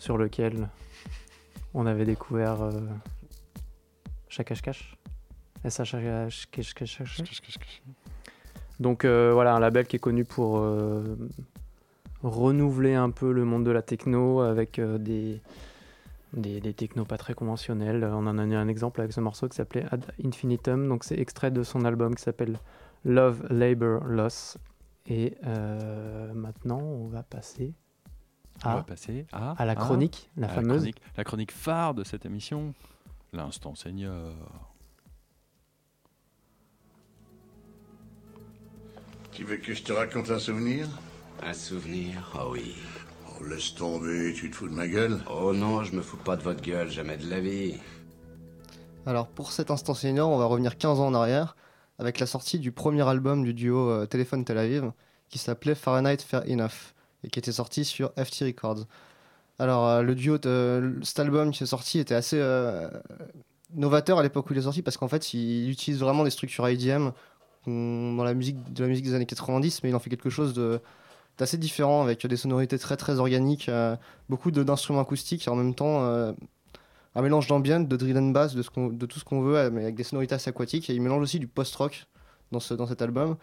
sur 0.00 0.18
lequel 0.18 0.68
on 1.74 1.86
avait 1.86 2.04
découvert 2.04 2.62
euh, 2.62 2.80
Cash. 4.28 4.96
Donc 8.80 9.04
euh, 9.04 9.30
voilà, 9.32 9.54
un 9.54 9.60
label 9.60 9.86
qui 9.86 9.94
est 9.94 10.00
connu 10.00 10.24
pour 10.24 10.60
renouveler 12.22 12.94
un 12.94 13.10
peu 13.10 13.32
le 13.32 13.44
monde 13.44 13.64
de 13.64 13.70
la 13.70 13.82
techno 13.82 14.40
avec 14.40 14.78
euh, 14.78 14.98
des, 14.98 15.40
des, 16.32 16.60
des 16.60 16.74
technos 16.74 17.04
pas 17.04 17.18
très 17.18 17.34
conventionnels. 17.34 18.04
On 18.04 18.26
en 18.26 18.38
a 18.38 18.44
eu 18.44 18.54
un 18.54 18.68
exemple 18.68 19.00
avec 19.00 19.12
ce 19.12 19.20
morceau 19.20 19.48
qui 19.48 19.56
s'appelait 19.56 19.84
Ad 19.90 20.04
Infinitum. 20.24 20.88
Donc 20.88 21.04
c'est 21.04 21.18
extrait 21.18 21.50
de 21.50 21.62
son 21.62 21.84
album 21.84 22.14
qui 22.14 22.22
s'appelle 22.22 22.58
Love, 23.04 23.46
Labor, 23.50 24.04
Loss. 24.04 24.58
Et 25.06 25.36
euh, 25.46 26.32
maintenant, 26.34 26.80
on 26.80 27.06
va 27.08 27.22
passer 27.22 27.72
On 28.64 28.68
va 28.70 28.78
à, 28.78 28.82
passer 28.82 29.26
à, 29.32 29.52
à 29.52 29.64
la 29.64 29.72
à- 29.72 29.76
chronique, 29.76 30.30
la 30.36 30.46
à 30.48 30.50
fameuse. 30.50 30.78
chronique, 30.78 31.00
la 31.16 31.24
chronique 31.24 31.52
phare 31.52 31.94
de 31.94 32.04
cette 32.04 32.26
émission, 32.26 32.74
l'instant 33.32 33.74
seigneur. 33.74 34.34
Tu 39.32 39.44
veux 39.44 39.56
que 39.56 39.72
je 39.72 39.82
te 39.84 39.92
raconte 39.92 40.30
un 40.30 40.38
souvenir? 40.38 40.88
Un 41.42 41.52
souvenir 41.52 42.32
Oh 42.34 42.50
oui. 42.52 42.74
Oh, 43.28 43.44
laisse 43.44 43.74
tomber, 43.74 44.32
tu 44.34 44.50
te 44.50 44.56
fous 44.56 44.68
de 44.68 44.74
ma 44.74 44.88
gueule 44.88 45.18
Oh 45.30 45.52
non, 45.52 45.84
je 45.84 45.94
me 45.94 46.02
fous 46.02 46.16
pas 46.16 46.36
de 46.36 46.42
votre 46.42 46.62
gueule, 46.62 46.90
jamais 46.90 47.16
de 47.16 47.28
la 47.30 47.40
vie. 47.40 47.74
Alors 49.06 49.28
pour 49.28 49.52
cet 49.52 49.70
instant 49.70 49.94
senior, 49.94 50.28
on 50.28 50.38
va 50.38 50.46
revenir 50.46 50.76
15 50.76 51.00
ans 51.00 51.06
en 51.06 51.14
arrière 51.14 51.56
avec 51.98 52.18
la 52.20 52.26
sortie 52.26 52.58
du 52.58 52.72
premier 52.72 53.06
album 53.08 53.44
du 53.44 53.54
duo 53.54 53.88
euh, 53.90 54.06
Téléphone 54.06 54.44
Tel 54.44 54.58
Aviv 54.58 54.92
qui 55.28 55.38
s'appelait 55.38 55.74
Fahrenheit 55.74 56.18
Fair 56.18 56.42
Enough 56.48 56.94
et 57.24 57.28
qui 57.28 57.38
était 57.38 57.52
sorti 57.52 57.84
sur 57.84 58.12
FT 58.12 58.44
Records. 58.44 58.86
Alors 59.58 59.86
euh, 59.86 60.02
le 60.02 60.14
duo, 60.14 60.38
de, 60.38 60.98
cet 61.02 61.20
album 61.20 61.52
qui 61.52 61.62
est 61.62 61.66
sorti 61.66 61.98
était 61.98 62.14
assez 62.14 62.38
euh, 62.38 62.88
novateur 63.74 64.18
à 64.18 64.22
l'époque 64.22 64.50
où 64.50 64.52
il 64.52 64.58
est 64.58 64.62
sorti 64.62 64.82
parce 64.82 64.96
qu'en 64.96 65.08
fait 65.08 65.32
il 65.34 65.70
utilise 65.70 66.00
vraiment 66.00 66.24
des 66.24 66.30
structures 66.30 66.68
IDM 66.68 67.10
dans 67.66 68.24
la 68.24 68.34
musique 68.34 68.72
de 68.72 68.82
la 68.82 68.88
musique 68.88 69.04
des 69.04 69.14
années 69.14 69.26
90 69.26 69.82
mais 69.82 69.90
il 69.90 69.94
en 69.94 69.98
fait 69.98 70.10
quelque 70.10 70.30
chose 70.30 70.54
de 70.54 70.80
d'assez 71.38 71.56
différent 71.56 72.02
avec 72.02 72.26
des 72.26 72.36
sonorités 72.36 72.78
très 72.78 72.96
très 72.96 73.18
organiques, 73.20 73.68
euh, 73.68 73.96
beaucoup 74.28 74.50
d'instruments 74.50 75.00
acoustiques 75.00 75.46
et 75.46 75.50
en 75.50 75.56
même 75.56 75.74
temps 75.74 76.04
euh, 76.04 76.32
un 77.14 77.22
mélange 77.22 77.46
d'ambient, 77.46 77.80
de 77.80 77.96
drill 77.96 78.18
and 78.18 78.30
bass, 78.30 78.54
de, 78.54 78.62
tout 79.06 79.18
ce 79.18 79.24
qu'on 79.24 79.40
veut, 79.40 79.70
mais 79.70 79.82
avec 79.82 79.94
des 79.94 80.02
sonorités 80.02 80.34
assez 80.34 80.50
aquatiques. 80.50 80.90
Et 80.90 80.94
il 80.94 81.00
mélange 81.00 81.22
aussi 81.22 81.38
du 81.38 81.46
post-rock 81.46 82.06
dans, 82.52 82.60
ce, 82.60 82.74
dans 82.74 82.86
cet 82.86 83.02
album. 83.02 83.36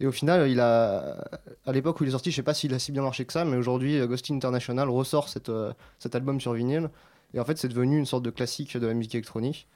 Et 0.00 0.06
au 0.06 0.12
final, 0.12 0.40
à 0.60 1.72
l'époque 1.72 2.00
où 2.00 2.04
il 2.04 2.08
est 2.08 2.12
sorti, 2.12 2.30
je 2.30 2.36
sais 2.36 2.42
pas 2.42 2.54
s'il 2.54 2.74
a 2.74 2.78
si 2.78 2.90
bien 2.90 3.02
marché 3.02 3.24
que 3.24 3.32
ça, 3.32 3.44
mais 3.44 3.56
aujourd'hui, 3.56 3.98
euh, 3.98 4.06
Ghosty 4.06 4.32
International 4.32 4.88
ressort 4.88 5.28
cet 5.28 6.14
album 6.14 6.40
sur 6.40 6.54
vinyle. 6.54 6.90
Et 7.34 7.40
en 7.40 7.44
fait, 7.44 7.56
c'est 7.56 7.68
devenu 7.68 7.98
une 7.98 8.06
sorte 8.06 8.24
de 8.24 8.30
classique 8.30 8.76
de 8.76 8.86
la 8.86 8.94
musique 8.94 9.14
électronique. 9.14 9.68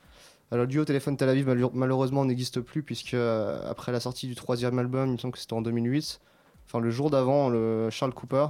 Alors, 0.51 0.65
le 0.65 0.69
duo 0.69 0.85
Téléphone 0.85 1.17
Tel 1.17 1.29
Aviv, 1.29 1.47
malheur- 1.47 1.73
malheureusement, 1.75 2.25
n'existe 2.25 2.61
plus, 2.61 2.83
puisque 2.83 3.15
après 3.15 3.93
la 3.93 4.01
sortie 4.01 4.27
du 4.29 4.35
troisième 4.35 4.79
album, 4.79 5.09
il 5.09 5.13
me 5.13 5.19
semble 5.19 5.33
que 5.33 5.39
c'était 5.39 5.55
en 5.55 5.63
2008, 5.63 6.21
enfin 6.67 6.81
le 6.81 6.91
jour 6.91 7.11
d'avant, 7.11 7.49
le 7.49 7.89
Charles 7.91 8.13
Cooper, 8.13 8.47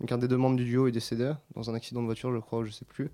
donc 0.00 0.12
un 0.12 0.18
des 0.18 0.28
deux 0.28 0.36
membres 0.36 0.56
du 0.56 0.64
duo, 0.64 0.86
est 0.86 0.92
décédé 0.92 1.32
dans 1.54 1.70
un 1.70 1.74
accident 1.74 2.00
de 2.00 2.06
voiture, 2.06 2.32
je 2.32 2.38
crois, 2.38 2.60
ou 2.60 2.64
je 2.64 2.70
sais 2.70 2.84
plus. 2.84 3.10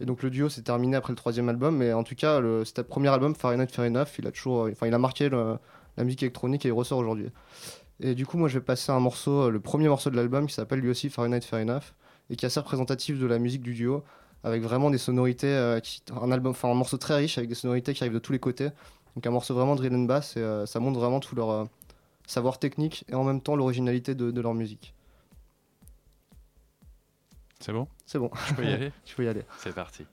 Et 0.00 0.06
donc 0.06 0.22
le 0.22 0.30
duo 0.30 0.48
s'est 0.48 0.62
terminé 0.62 0.96
après 0.96 1.12
le 1.12 1.16
troisième 1.16 1.48
album, 1.48 1.76
mais 1.76 1.92
en 1.92 2.02
tout 2.02 2.14
cas, 2.16 2.40
le, 2.40 2.64
c'était 2.64 2.82
le 2.82 2.88
premier 2.88 3.08
album, 3.08 3.34
Fahrenheit 3.34 3.68
Fair 3.68 3.84
Enough, 3.84 4.18
il 4.18 4.26
a 4.26 4.32
toujours, 4.32 4.68
enfin, 4.72 4.86
il 4.86 4.94
a 4.94 4.98
marqué 4.98 5.28
le- 5.28 5.56
la 5.96 6.04
musique 6.04 6.22
électronique 6.22 6.64
et 6.64 6.68
il 6.68 6.72
ressort 6.72 6.98
aujourd'hui. 6.98 7.28
Et 8.00 8.16
du 8.16 8.26
coup, 8.26 8.36
moi, 8.36 8.48
je 8.48 8.58
vais 8.58 8.64
passer 8.64 8.90
un 8.90 8.98
morceau, 8.98 9.50
le 9.50 9.60
premier 9.60 9.88
morceau 9.88 10.10
de 10.10 10.16
l'album, 10.16 10.46
qui 10.48 10.54
s'appelle 10.54 10.80
lui 10.80 10.90
aussi 10.90 11.10
Fahrenheit 11.10 11.42
Fair 11.42 11.60
Enough, 11.60 11.94
et 12.30 12.34
qui 12.36 12.44
est 12.44 12.48
assez 12.48 12.58
représentatif 12.58 13.20
de 13.20 13.26
la 13.26 13.38
musique 13.38 13.62
du 13.62 13.72
duo, 13.74 14.02
avec 14.42 14.62
vraiment 14.62 14.90
des 14.90 14.98
sonorités, 14.98 15.46
euh, 15.46 15.78
qui, 15.78 16.02
un 16.20 16.32
album, 16.32 16.50
enfin, 16.50 16.68
un 16.68 16.74
morceau 16.74 16.96
très 16.96 17.14
riche 17.14 17.38
avec 17.38 17.48
des 17.48 17.54
sonorités 17.54 17.94
qui 17.94 18.02
arrivent 18.02 18.14
de 18.14 18.18
tous 18.18 18.32
les 18.32 18.40
côtés. 18.40 18.70
Donc 19.14 19.24
un 19.26 19.30
morceau 19.30 19.54
vraiment 19.54 19.76
drill 19.76 19.94
and 19.94 20.06
bass, 20.06 20.36
et 20.36 20.40
euh, 20.40 20.66
ça 20.66 20.80
montre 20.80 20.98
vraiment 20.98 21.20
tout 21.20 21.36
leur 21.36 21.50
euh, 21.50 21.64
savoir 22.26 22.58
technique 22.58 23.04
et 23.08 23.14
en 23.14 23.24
même 23.24 23.40
temps 23.40 23.56
l'originalité 23.56 24.14
de, 24.14 24.30
de 24.30 24.40
leur 24.40 24.54
musique. 24.54 24.94
C'est 27.60 27.72
bon? 27.72 27.88
C'est 28.04 28.18
bon, 28.18 28.30
Je 28.48 28.54
peux 28.54 28.64
y 28.64 28.72
aller? 28.72 28.92
Tu 29.04 29.14
peux 29.14 29.24
y 29.24 29.28
aller. 29.28 29.42
C'est 29.58 29.74
parti. 29.74 30.04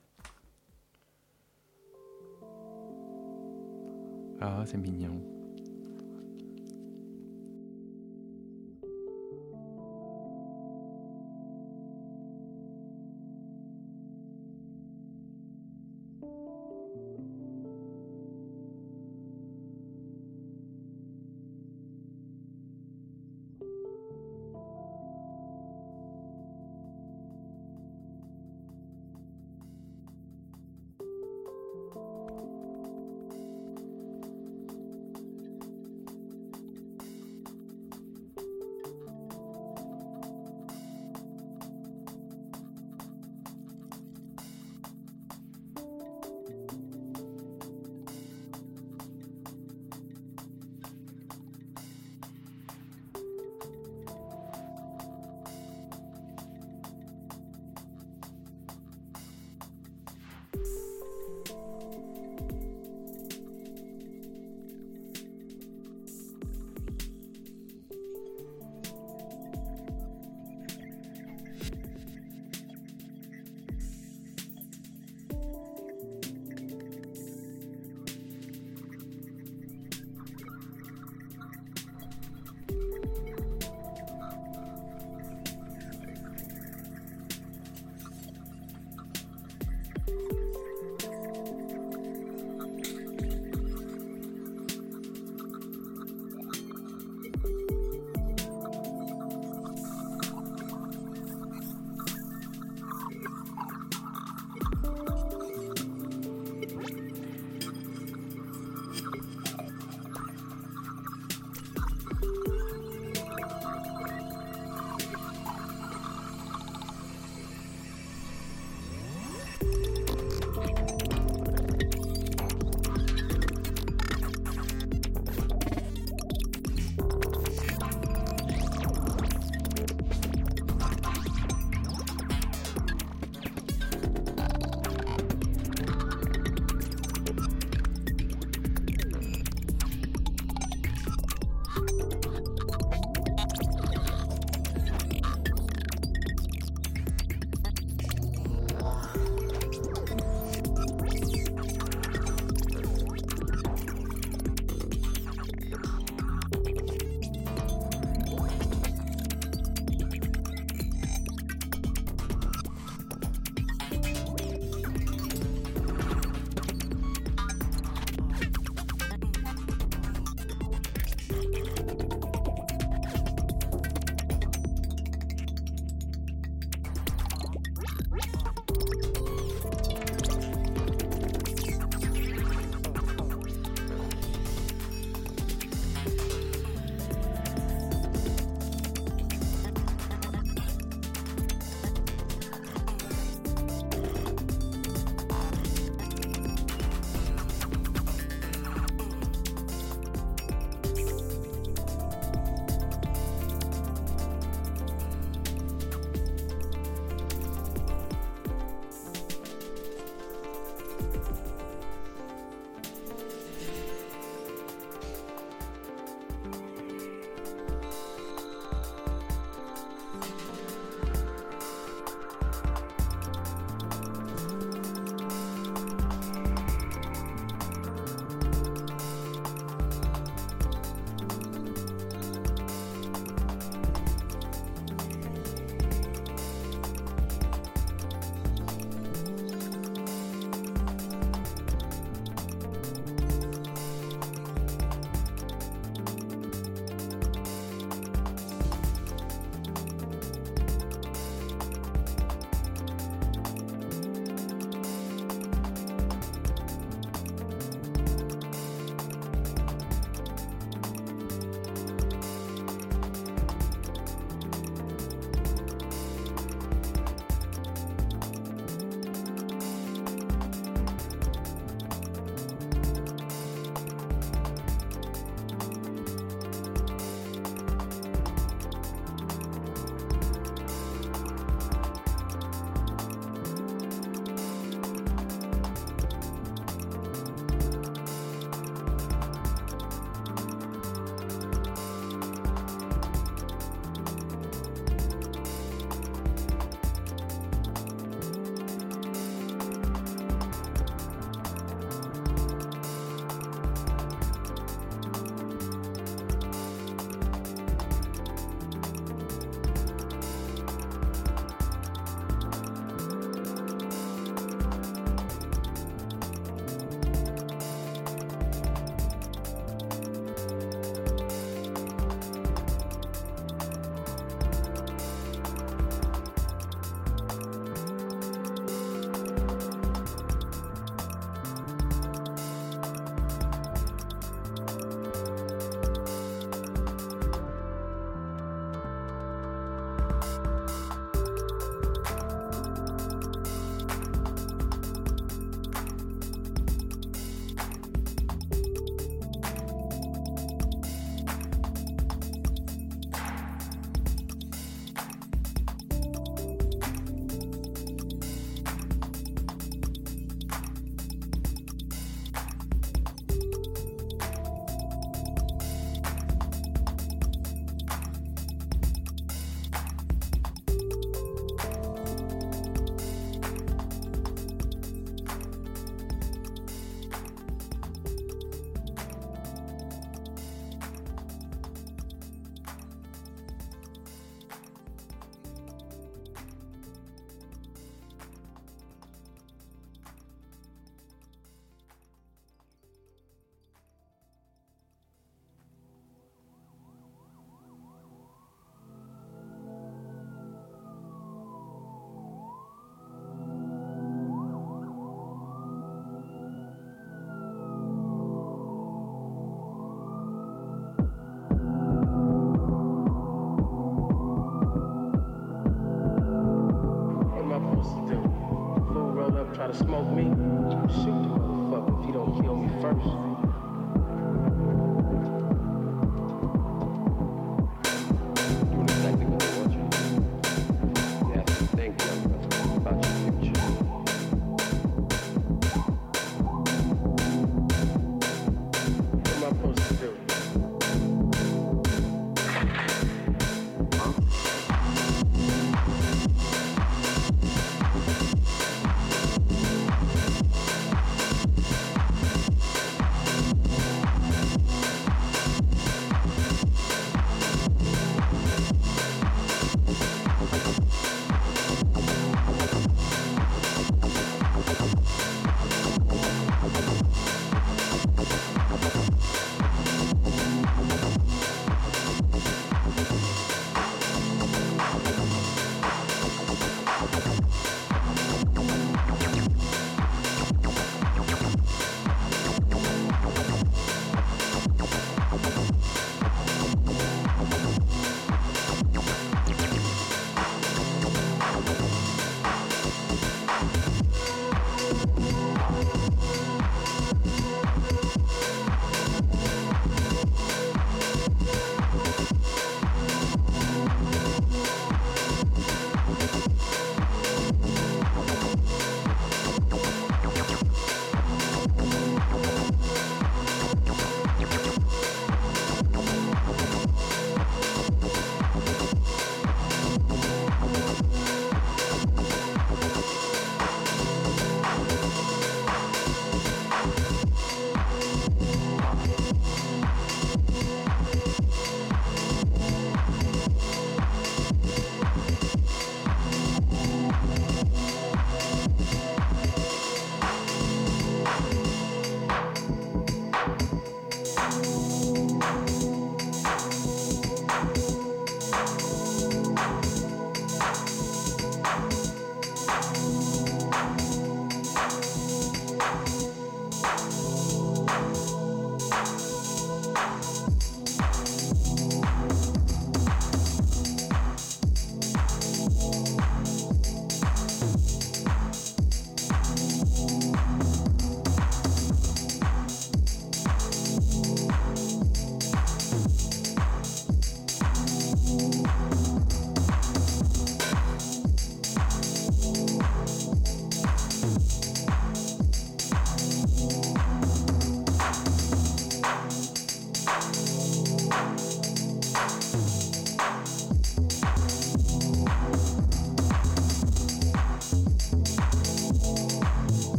Ah, 4.39 4.63
c'est 4.65 4.77
mignon. 4.77 5.21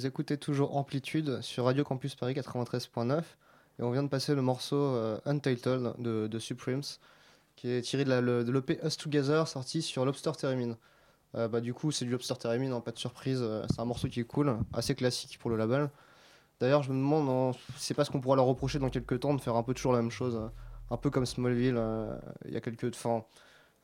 Vous 0.00 0.06
écoutez 0.06 0.38
toujours 0.38 0.78
Amplitude 0.78 1.42
sur 1.42 1.66
Radio 1.66 1.84
Campus 1.84 2.14
Paris 2.14 2.32
93.9 2.32 3.20
et 3.78 3.82
on 3.82 3.90
vient 3.90 4.02
de 4.02 4.08
passer 4.08 4.34
le 4.34 4.40
morceau 4.40 4.76
euh, 4.76 5.20
Untitled 5.26 5.92
de, 5.98 6.38
Supremes 6.38 6.80
qui 7.54 7.68
est 7.70 7.82
tiré 7.82 8.06
de 8.06 8.50
l'EP 8.50 8.80
Us 8.82 8.96
Together 8.96 9.46
sorti 9.46 9.82
sur 9.82 10.06
Lobster 10.06 10.32
Theremin. 10.38 10.78
Euh, 11.34 11.48
bah, 11.48 11.60
du 11.60 11.74
coup, 11.74 11.90
c'est 11.90 12.06
du 12.06 12.12
Lobster 12.12 12.32
Theremin, 12.40 12.72
hein, 12.72 12.80
pas 12.80 12.92
de 12.92 12.98
surprise. 12.98 13.40
euh, 13.42 13.66
c'est 13.68 13.78
un 13.78 13.84
morceau 13.84 14.08
qui 14.08 14.20
est 14.20 14.24
cool, 14.24 14.56
assez 14.72 14.94
classique 14.94 15.38
pour 15.38 15.50
le 15.50 15.58
label. 15.58 15.90
D'ailleurs, 16.60 16.82
je 16.82 16.92
me 16.92 16.96
demande, 16.96 17.28
hein, 17.28 17.58
c'est 17.76 17.92
pas 17.92 18.06
ce 18.06 18.10
qu'on 18.10 18.22
pourra 18.22 18.36
leur 18.36 18.46
reprocher 18.46 18.78
dans 18.78 18.88
quelques 18.88 19.20
temps 19.20 19.34
de 19.34 19.40
faire 19.42 19.56
un 19.56 19.62
peu 19.62 19.74
toujours 19.74 19.92
la 19.92 20.00
même 20.00 20.10
chose. 20.10 20.34
hein. 20.34 20.50
Un 20.90 20.96
peu 20.96 21.10
comme 21.10 21.26
Smallville, 21.26 21.78
il 22.46 22.54
y 22.54 22.56
a 22.56 22.62
quelques. 22.62 22.84
Enfin, 22.94 23.22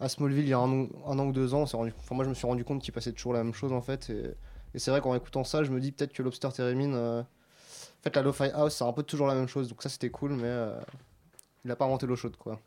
à 0.00 0.08
Smallville, 0.08 0.44
il 0.44 0.48
y 0.48 0.54
a 0.54 0.58
un, 0.60 0.72
an- 0.72 1.26
ou 1.26 1.32
deux 1.32 1.52
ans, 1.52 1.66
on 1.74 2.14
moi 2.14 2.24
je 2.24 2.30
me 2.30 2.34
suis 2.34 2.46
rendu 2.46 2.64
compte 2.64 2.80
qu'ils 2.80 2.94
passaient 2.94 3.12
toujours 3.12 3.34
la 3.34 3.44
même 3.44 3.52
chose 3.52 3.74
en 3.74 3.82
fait. 3.82 4.08
Et, 4.08 4.34
et 4.76 4.78
c'est 4.78 4.90
vrai 4.92 5.00
qu'en 5.00 5.14
écoutant 5.16 5.42
ça, 5.42 5.64
je 5.64 5.70
me 5.72 5.80
dis 5.80 5.90
peut-être 5.90 6.12
que 6.12 6.22
Lobster 6.22 6.50
Theremin. 6.54 6.94
euh, 6.94 7.20
en 7.22 8.02
fait, 8.04 8.14
la 8.14 8.22
Lo-Fi 8.22 8.50
House, 8.54 8.74
c'est 8.76 8.84
un 8.84 8.92
peu 8.92 9.02
toujours 9.02 9.26
la 9.26 9.34
même 9.34 9.48
chose. 9.48 9.68
Donc 9.68 9.82
ça, 9.82 9.88
c'était 9.88 10.10
cool, 10.10 10.32
mais 10.32 10.42
euh, 10.44 10.78
il 11.64 11.70
a 11.72 11.74
pas 11.76 11.86
inventé 11.86 12.06
l'eau 12.06 12.14
chaude, 12.14 12.36
quoi. 12.36 12.60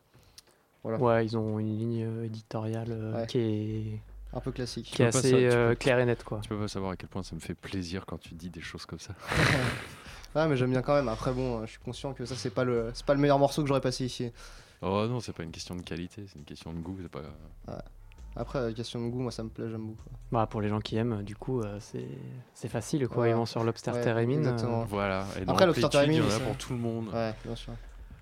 Voilà. 0.82 0.98
Ouais, 0.98 1.24
ils 1.24 1.36
ont 1.36 1.58
une 1.58 1.78
ligne 1.78 2.04
euh, 2.04 2.24
éditoriale 2.26 2.88
euh, 2.90 3.14
Ouais. 3.20 3.26
qui 3.26 3.38
est, 3.38 4.00
Un 4.34 4.40
peu 4.40 4.50
classique. 4.52 4.86
qui 4.86 5.02
est 5.02 5.06
assez 5.06 5.32
euh, 5.32 5.74
claire 5.74 5.98
et 5.98 6.04
nette, 6.04 6.24
quoi. 6.24 6.40
Tu 6.42 6.48
peux 6.50 6.58
pas 6.58 6.68
savoir 6.68 6.90
à 6.92 6.96
quel 6.96 7.08
point 7.08 7.22
ça 7.22 7.34
me 7.34 7.40
fait 7.40 7.54
plaisir 7.54 8.04
quand 8.06 8.18
tu 8.18 8.34
dis 8.34 8.50
des 8.50 8.60
choses 8.60 8.84
comme 8.86 8.98
ça. 9.00 9.14
Ah, 10.34 10.46
mais 10.46 10.56
j'aime 10.56 10.70
bien 10.70 10.80
quand 10.82 10.94
même. 10.94 11.08
Après, 11.08 11.32
bon, 11.32 11.66
je 11.66 11.70
suis 11.72 11.80
conscient 11.80 12.12
que 12.14 12.24
ça, 12.24 12.36
c'est 12.36 12.50
pas 12.54 12.62
le, 12.62 12.92
c'est 12.94 13.04
pas 13.04 13.14
le 13.14 13.20
meilleur 13.20 13.40
morceau 13.40 13.62
que 13.62 13.68
j'aurais 13.68 13.80
passé 13.80 14.04
ici. 14.04 14.30
Oh 14.80 15.04
non, 15.08 15.18
c'est 15.18 15.32
pas 15.32 15.42
une 15.42 15.50
question 15.50 15.74
de 15.74 15.82
qualité, 15.82 16.24
c'est 16.28 16.38
une 16.38 16.44
question 16.44 16.72
de 16.72 16.78
goût. 16.78 16.96
C'est 17.02 17.08
pas. 17.08 17.22
Après, 18.36 18.72
question 18.74 19.04
de 19.04 19.10
goût, 19.10 19.20
moi, 19.20 19.32
ça 19.32 19.42
me 19.42 19.48
plaît, 19.48 19.68
j'aime 19.70 19.86
beaucoup. 19.88 20.08
Bah, 20.30 20.46
pour 20.46 20.60
les 20.60 20.68
gens 20.68 20.80
qui 20.80 20.96
aiment, 20.96 21.22
du 21.22 21.34
coup, 21.34 21.60
euh, 21.60 21.78
c'est 22.54 22.68
facile, 22.68 23.08
quoi. 23.08 23.22
Ouais. 23.24 23.30
Ils 23.30 23.34
vont 23.34 23.44
sur 23.46 23.64
Lobster 23.64 23.90
Ouais, 23.90 24.00
Theremin. 24.02 24.44
euh. 24.46 24.84
Voilà. 24.88 25.26
Et 25.38 25.42
Après, 25.48 25.66
Lobster 25.66 25.86
Amplitude, 25.86 26.12
il 26.12 26.14
y 26.14 26.20
en 26.20 26.22
Theremin, 26.22 26.26
a 26.28 26.38
ça- 26.38 26.44
pour 26.44 26.56
tout 26.56 26.72
le 26.72 26.78
monde. 26.78 27.08
Ouais, 27.08 27.34
bien 27.44 27.56
sûr. 27.56 27.72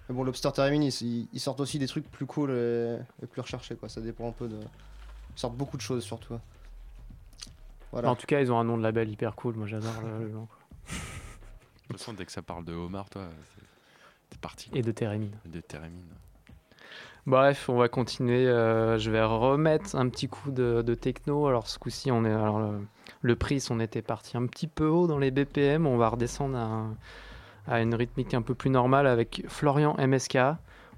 Mais 0.08 0.14
bon, 0.14 0.24
Lobster 0.24 0.50
Theremin, 0.52 0.80
ils, 0.82 1.40
sortent 1.40 1.60
aussi 1.60 1.78
des 1.78 1.86
trucs 1.86 2.10
plus 2.10 2.24
cool 2.24 2.50
et, 2.52 2.96
et 3.22 3.26
plus 3.26 3.42
recherchés, 3.42 3.76
quoi. 3.76 3.88
Ça 3.90 4.00
dépend 4.00 4.28
un 4.28 4.32
peu 4.32 4.48
de. 4.48 4.56
Ils 4.58 5.38
sortent 5.40 5.56
beaucoup 5.56 5.76
de 5.76 5.82
choses, 5.82 6.02
surtout. 6.02 6.38
Voilà. 7.92 8.10
En 8.10 8.16
tout 8.16 8.26
cas, 8.26 8.40
ils 8.40 8.50
ont 8.50 8.58
un 8.58 8.64
nom 8.64 8.76
de 8.78 8.82
label 8.82 9.10
hyper 9.10 9.34
cool. 9.34 9.54
Moi, 9.56 9.66
j'adore 9.66 9.92
le, 10.02 10.24
le 10.24 10.30
nom. 10.30 10.46
quoi. 10.46 10.58
De 10.88 11.92
toute 11.92 11.98
façon, 11.98 12.12
dès 12.14 12.24
que 12.24 12.32
ça 12.32 12.42
parle 12.42 12.64
de 12.64 12.72
homard, 12.72 13.08
toi, 13.10 13.28
t'es 14.30 14.38
parti. 14.38 14.70
Et 14.74 14.82
de 14.82 14.90
Theremin. 14.90 15.28
De 15.46 15.60
Theremin. 15.60 15.90
Bref, 17.28 17.68
on 17.68 17.76
va 17.76 17.88
continuer. 17.88 18.46
euh, 18.48 18.98
je 18.98 19.10
vais 19.10 19.22
remettre 19.22 19.94
un 19.96 20.08
petit 20.08 20.28
coup 20.28 20.50
de, 20.50 20.80
de 20.82 20.94
techno. 20.94 21.46
Alors, 21.46 21.66
ce 21.68 21.78
coup-ci, 21.78 22.10
on 22.10 22.24
est. 22.24 22.32
Alors, 22.32 22.58
le, 22.58 22.80
le 23.20 23.36
Pris, 23.36 23.62
on 23.70 23.80
était 23.80 24.00
parti 24.02 24.36
un 24.38 24.46
petit 24.46 24.66
peu 24.66 24.86
haut 24.88 25.06
dans 25.06 25.18
les 25.18 25.30
BPM. 25.30 25.86
On 25.86 25.98
va 25.98 26.08
redescendre 26.08 26.56
à, 26.56 26.62
un- 26.62 26.96
à 27.66 27.82
une 27.82 27.94
rythmique 27.94 28.32
un 28.32 28.40
peu 28.40 28.54
plus 28.54 28.70
normale 28.70 29.06
avec 29.06 29.44
Florian 29.48 29.94
MSK. 29.98 30.38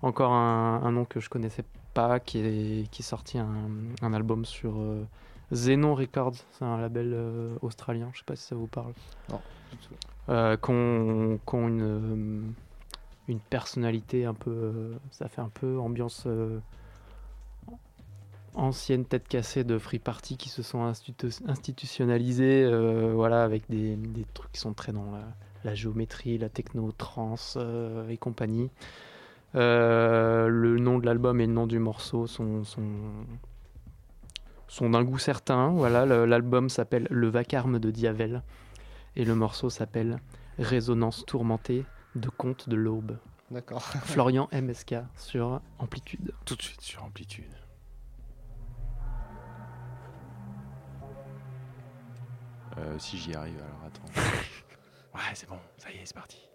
Encore 0.03 0.33
un, 0.33 0.81
un 0.85 0.93
nom 0.93 1.05
que 1.05 1.19
je 1.19 1.29
connaissais 1.29 1.65
pas, 1.95 2.21
qui 2.21 2.39
est, 2.39 2.91
qui 2.93 3.03
est 3.03 3.05
sorti 3.05 3.37
un, 3.39 3.49
un 4.01 4.13
album 4.13 4.45
sur 4.45 4.79
euh, 4.79 5.03
Xenon 5.53 5.97
Records. 5.97 6.37
C'est 6.53 6.65
un 6.65 6.81
label 6.81 7.11
euh, 7.13 7.57
australien. 7.61 8.09
Je 8.13 8.19
sais 8.19 8.25
pas 8.25 8.37
si 8.37 8.45
ça 8.45 8.55
vous 8.55 8.69
parle. 8.69 8.93
Non, 9.31 9.41
du 9.73 9.79
tout. 9.79 9.95
Euh, 10.29 10.57
qu'on 10.57 11.41
qu'on 11.45 11.67
une, 11.67 12.55
une 13.31 13.41
personnalité 13.41 14.25
un 14.25 14.35
peu. 14.35 14.51
euh, 14.51 14.97
ça 15.11 15.29
fait 15.29 15.41
un 15.41 15.49
peu 15.49 15.79
ambiance 15.79 16.25
euh, 16.27 16.59
ancienne 18.55 19.05
tête 19.05 19.29
cassée 19.29 19.65
de 19.65 19.79
free 19.79 19.99
party 19.99 20.37
qui 20.37 20.49
se 20.49 20.63
sont 20.63 20.85
institu- 20.85 21.41
institutionnalisés, 21.47 22.65
euh, 22.65 23.13
voilà, 23.15 23.45
avec 23.45 23.69
des, 23.71 23.97
des 23.97 24.25
trucs 24.35 24.53
qui 24.53 24.61
sont 24.61 24.75
très 24.75 24.93
dans 24.93 25.13
la, 25.65 25.75
géométrie, 25.75 26.39
la 26.39 26.49
techno, 26.49 26.91
trans 26.93 27.37
et 28.09 28.17
compagnie. 28.17 28.71
Le 29.55 30.77
nom 30.79 30.99
de 30.99 31.07
l'album 31.07 31.41
et 31.41 31.47
le 31.47 31.53
nom 31.53 31.67
du 31.67 31.79
morceau 31.79 32.27
sont, 32.27 32.65
sont, 32.65 32.89
sont 34.69 34.91
d'un 34.91 35.05
goût 35.05 35.19
certain. 35.19 35.69
Voilà, 35.69 36.07
l'album 36.07 36.69
s'appelle 36.69 37.07
Le 37.11 37.29
Vacarme 37.29 37.79
de 37.79 37.91
Diavel 37.91 38.43
et 39.17 39.25
le 39.25 39.35
morceau 39.35 39.71
s'appelle 39.71 40.19
Résonance 40.59 41.25
tourmentée 41.27 41.85
de 42.15 42.29
Conte 42.29 42.69
de 42.69 42.77
l'Aube. 42.77 43.19
D'accord. 43.51 43.83
Florian 44.05 44.49
MSK 44.53 44.97
sur 45.17 45.61
Amplitude. 45.79 46.33
Tout 46.45 46.57
de 46.57 46.63
suite 46.63 46.81
sur 46.81 47.03
Amplitude. 47.05 47.53
Euh, 52.79 52.99
si 52.99 53.19
j'y 53.19 53.35
arrive, 53.35 53.59
alors 53.59 53.85
attends. 53.85 54.21
ouais, 55.15 55.35
c'est 55.35 55.49
bon, 55.49 55.59
ça 55.77 55.91
y 55.91 55.97
est, 55.97 56.07
c'est 56.07 56.15
parti. 56.15 56.50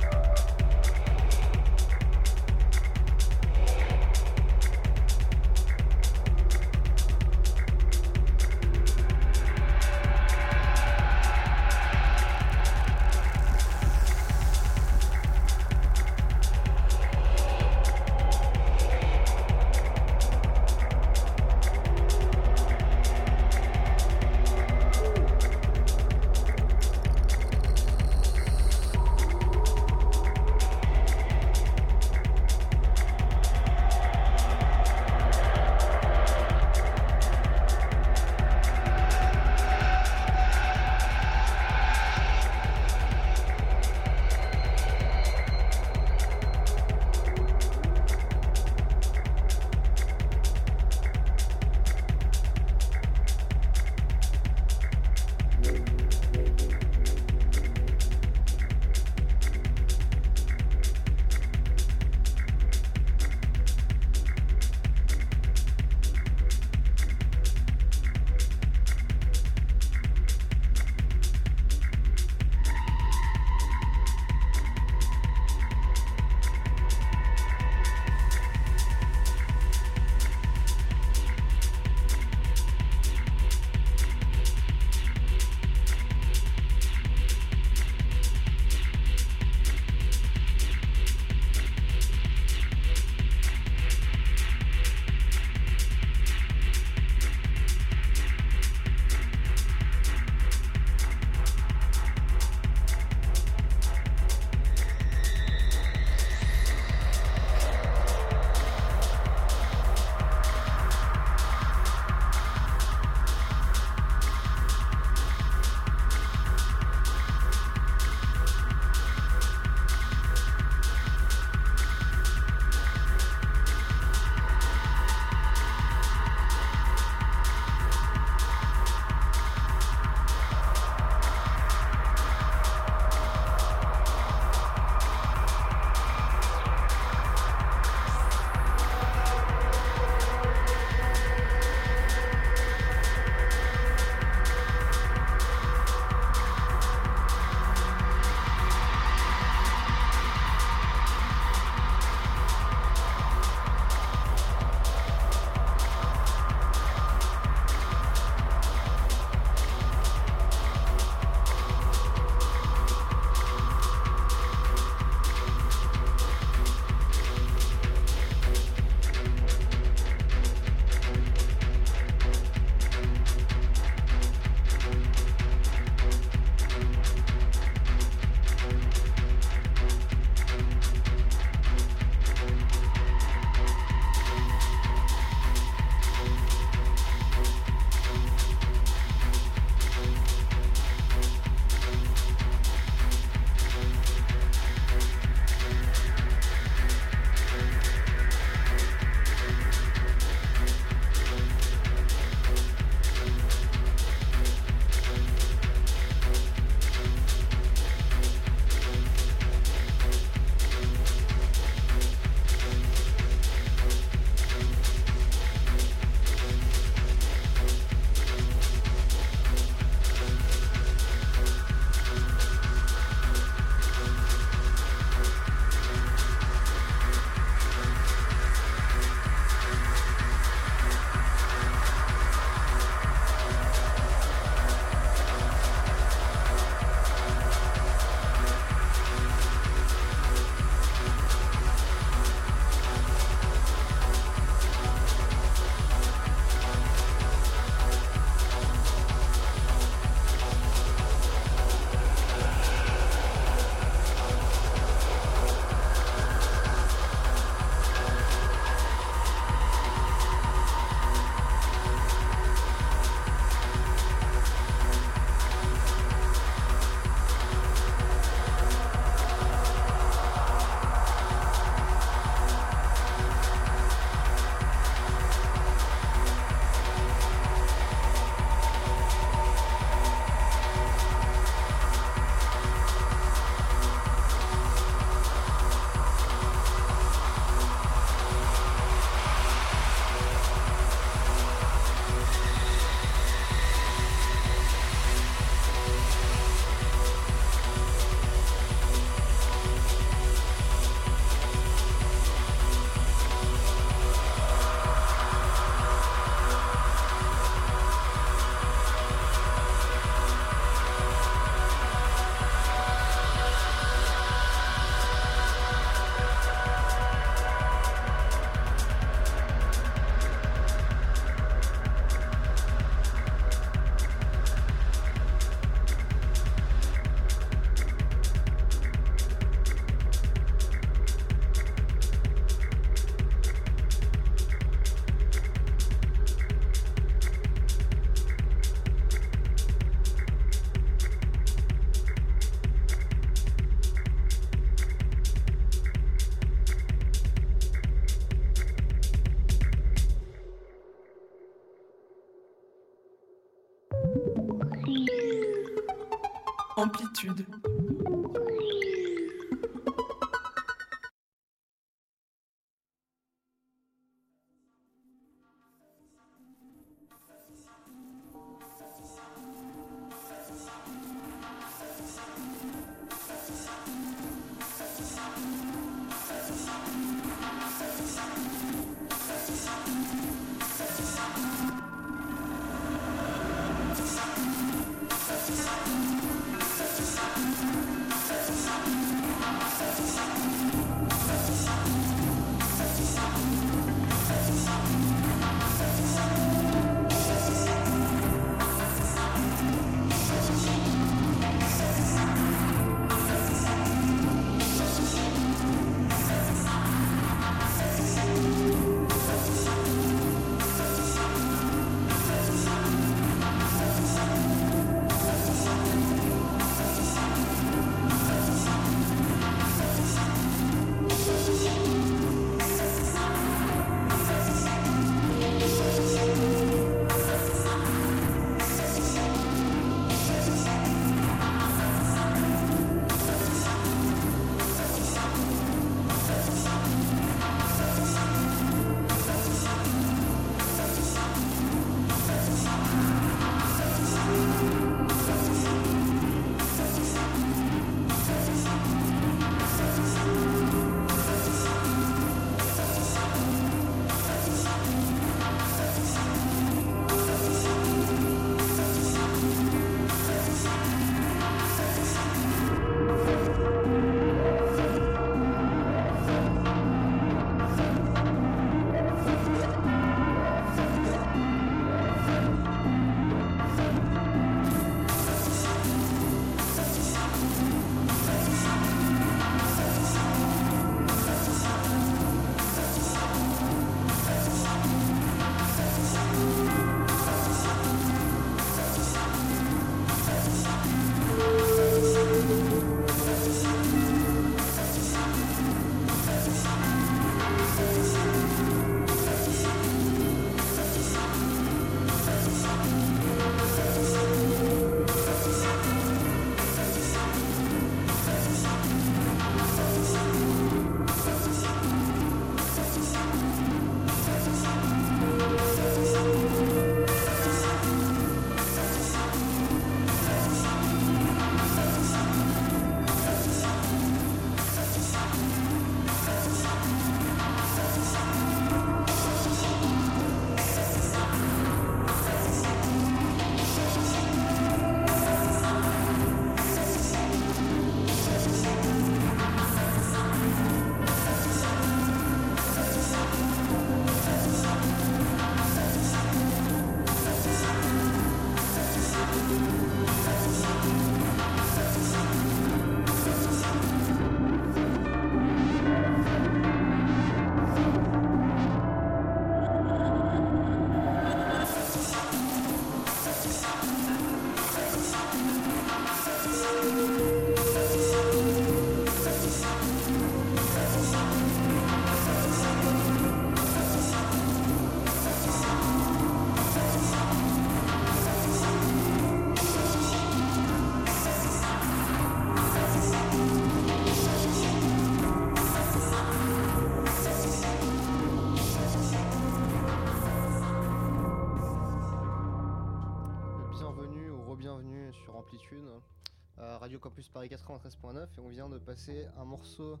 Radio 597.46 597.58
Campus 597.64 597.94
Paris 597.96 598.14
93.9 598.16 598.26
et 598.38 598.40
on 598.40 598.48
vient 598.48 598.68
de 598.68 598.78
passer 598.78 599.26
un 599.38 599.44
morceau 599.44 600.00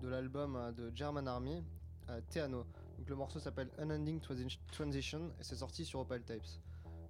de 0.00 0.06
l'album 0.06 0.54
euh, 0.54 0.70
de 0.70 0.92
German 0.94 1.26
Army, 1.26 1.64
euh, 2.08 2.20
le 3.08 3.16
morceau 3.16 3.40
s'appelle 3.40 3.68
Unending 3.80 4.20
Transi- 4.20 4.60
Transition 4.70 5.32
et 5.40 5.42
c'est 5.42 5.56
sorti 5.56 5.84
sur 5.84 6.00
Opal 6.00 6.22
Tapes. 6.22 6.42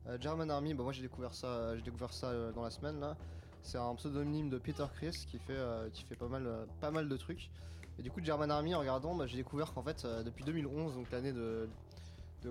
Euh, 0.06 0.16
German 0.18 0.50
Army, 0.50 0.72
bah 0.72 0.84
moi 0.84 0.92
j'ai 0.92 1.02
découvert 1.02 1.34
ça, 1.34 1.76
j'ai 1.76 1.82
découvert 1.82 2.14
ça 2.14 2.28
euh, 2.28 2.52
dans 2.52 2.62
la 2.62 2.70
semaine. 2.70 3.14
C'est 3.62 3.76
un 3.76 3.94
pseudonyme 3.96 4.48
de 4.48 4.56
Peter 4.56 4.86
Chris 4.94 5.26
qui 5.30 5.38
fait, 5.38 5.52
euh, 5.52 5.90
qui 5.90 6.04
fait 6.04 6.16
pas, 6.16 6.28
mal, 6.28 6.46
euh, 6.46 7.02
de 7.02 7.16
trucs. 7.18 7.50
Et 7.98 8.02
du 8.02 8.10
coup 8.10 8.20
German 8.22 8.50
Army 8.50 8.74
en 8.74 8.78
regardant, 8.80 9.14
bah, 9.14 9.26
j'ai 9.26 9.36
découvert 9.36 9.74
qu'en 9.74 9.82
fait 9.82 10.06
euh, 10.06 10.22
depuis 10.22 10.44
2011, 10.44 10.94
donc 10.94 11.10
l'année 11.10 11.32
de, 11.32 11.68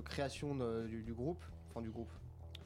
création 0.05 0.55
du, 0.85 1.01
du 1.01 1.13
groupe, 1.13 1.43
enfin 1.69 1.81
du 1.81 1.89
groupe, 1.89 2.11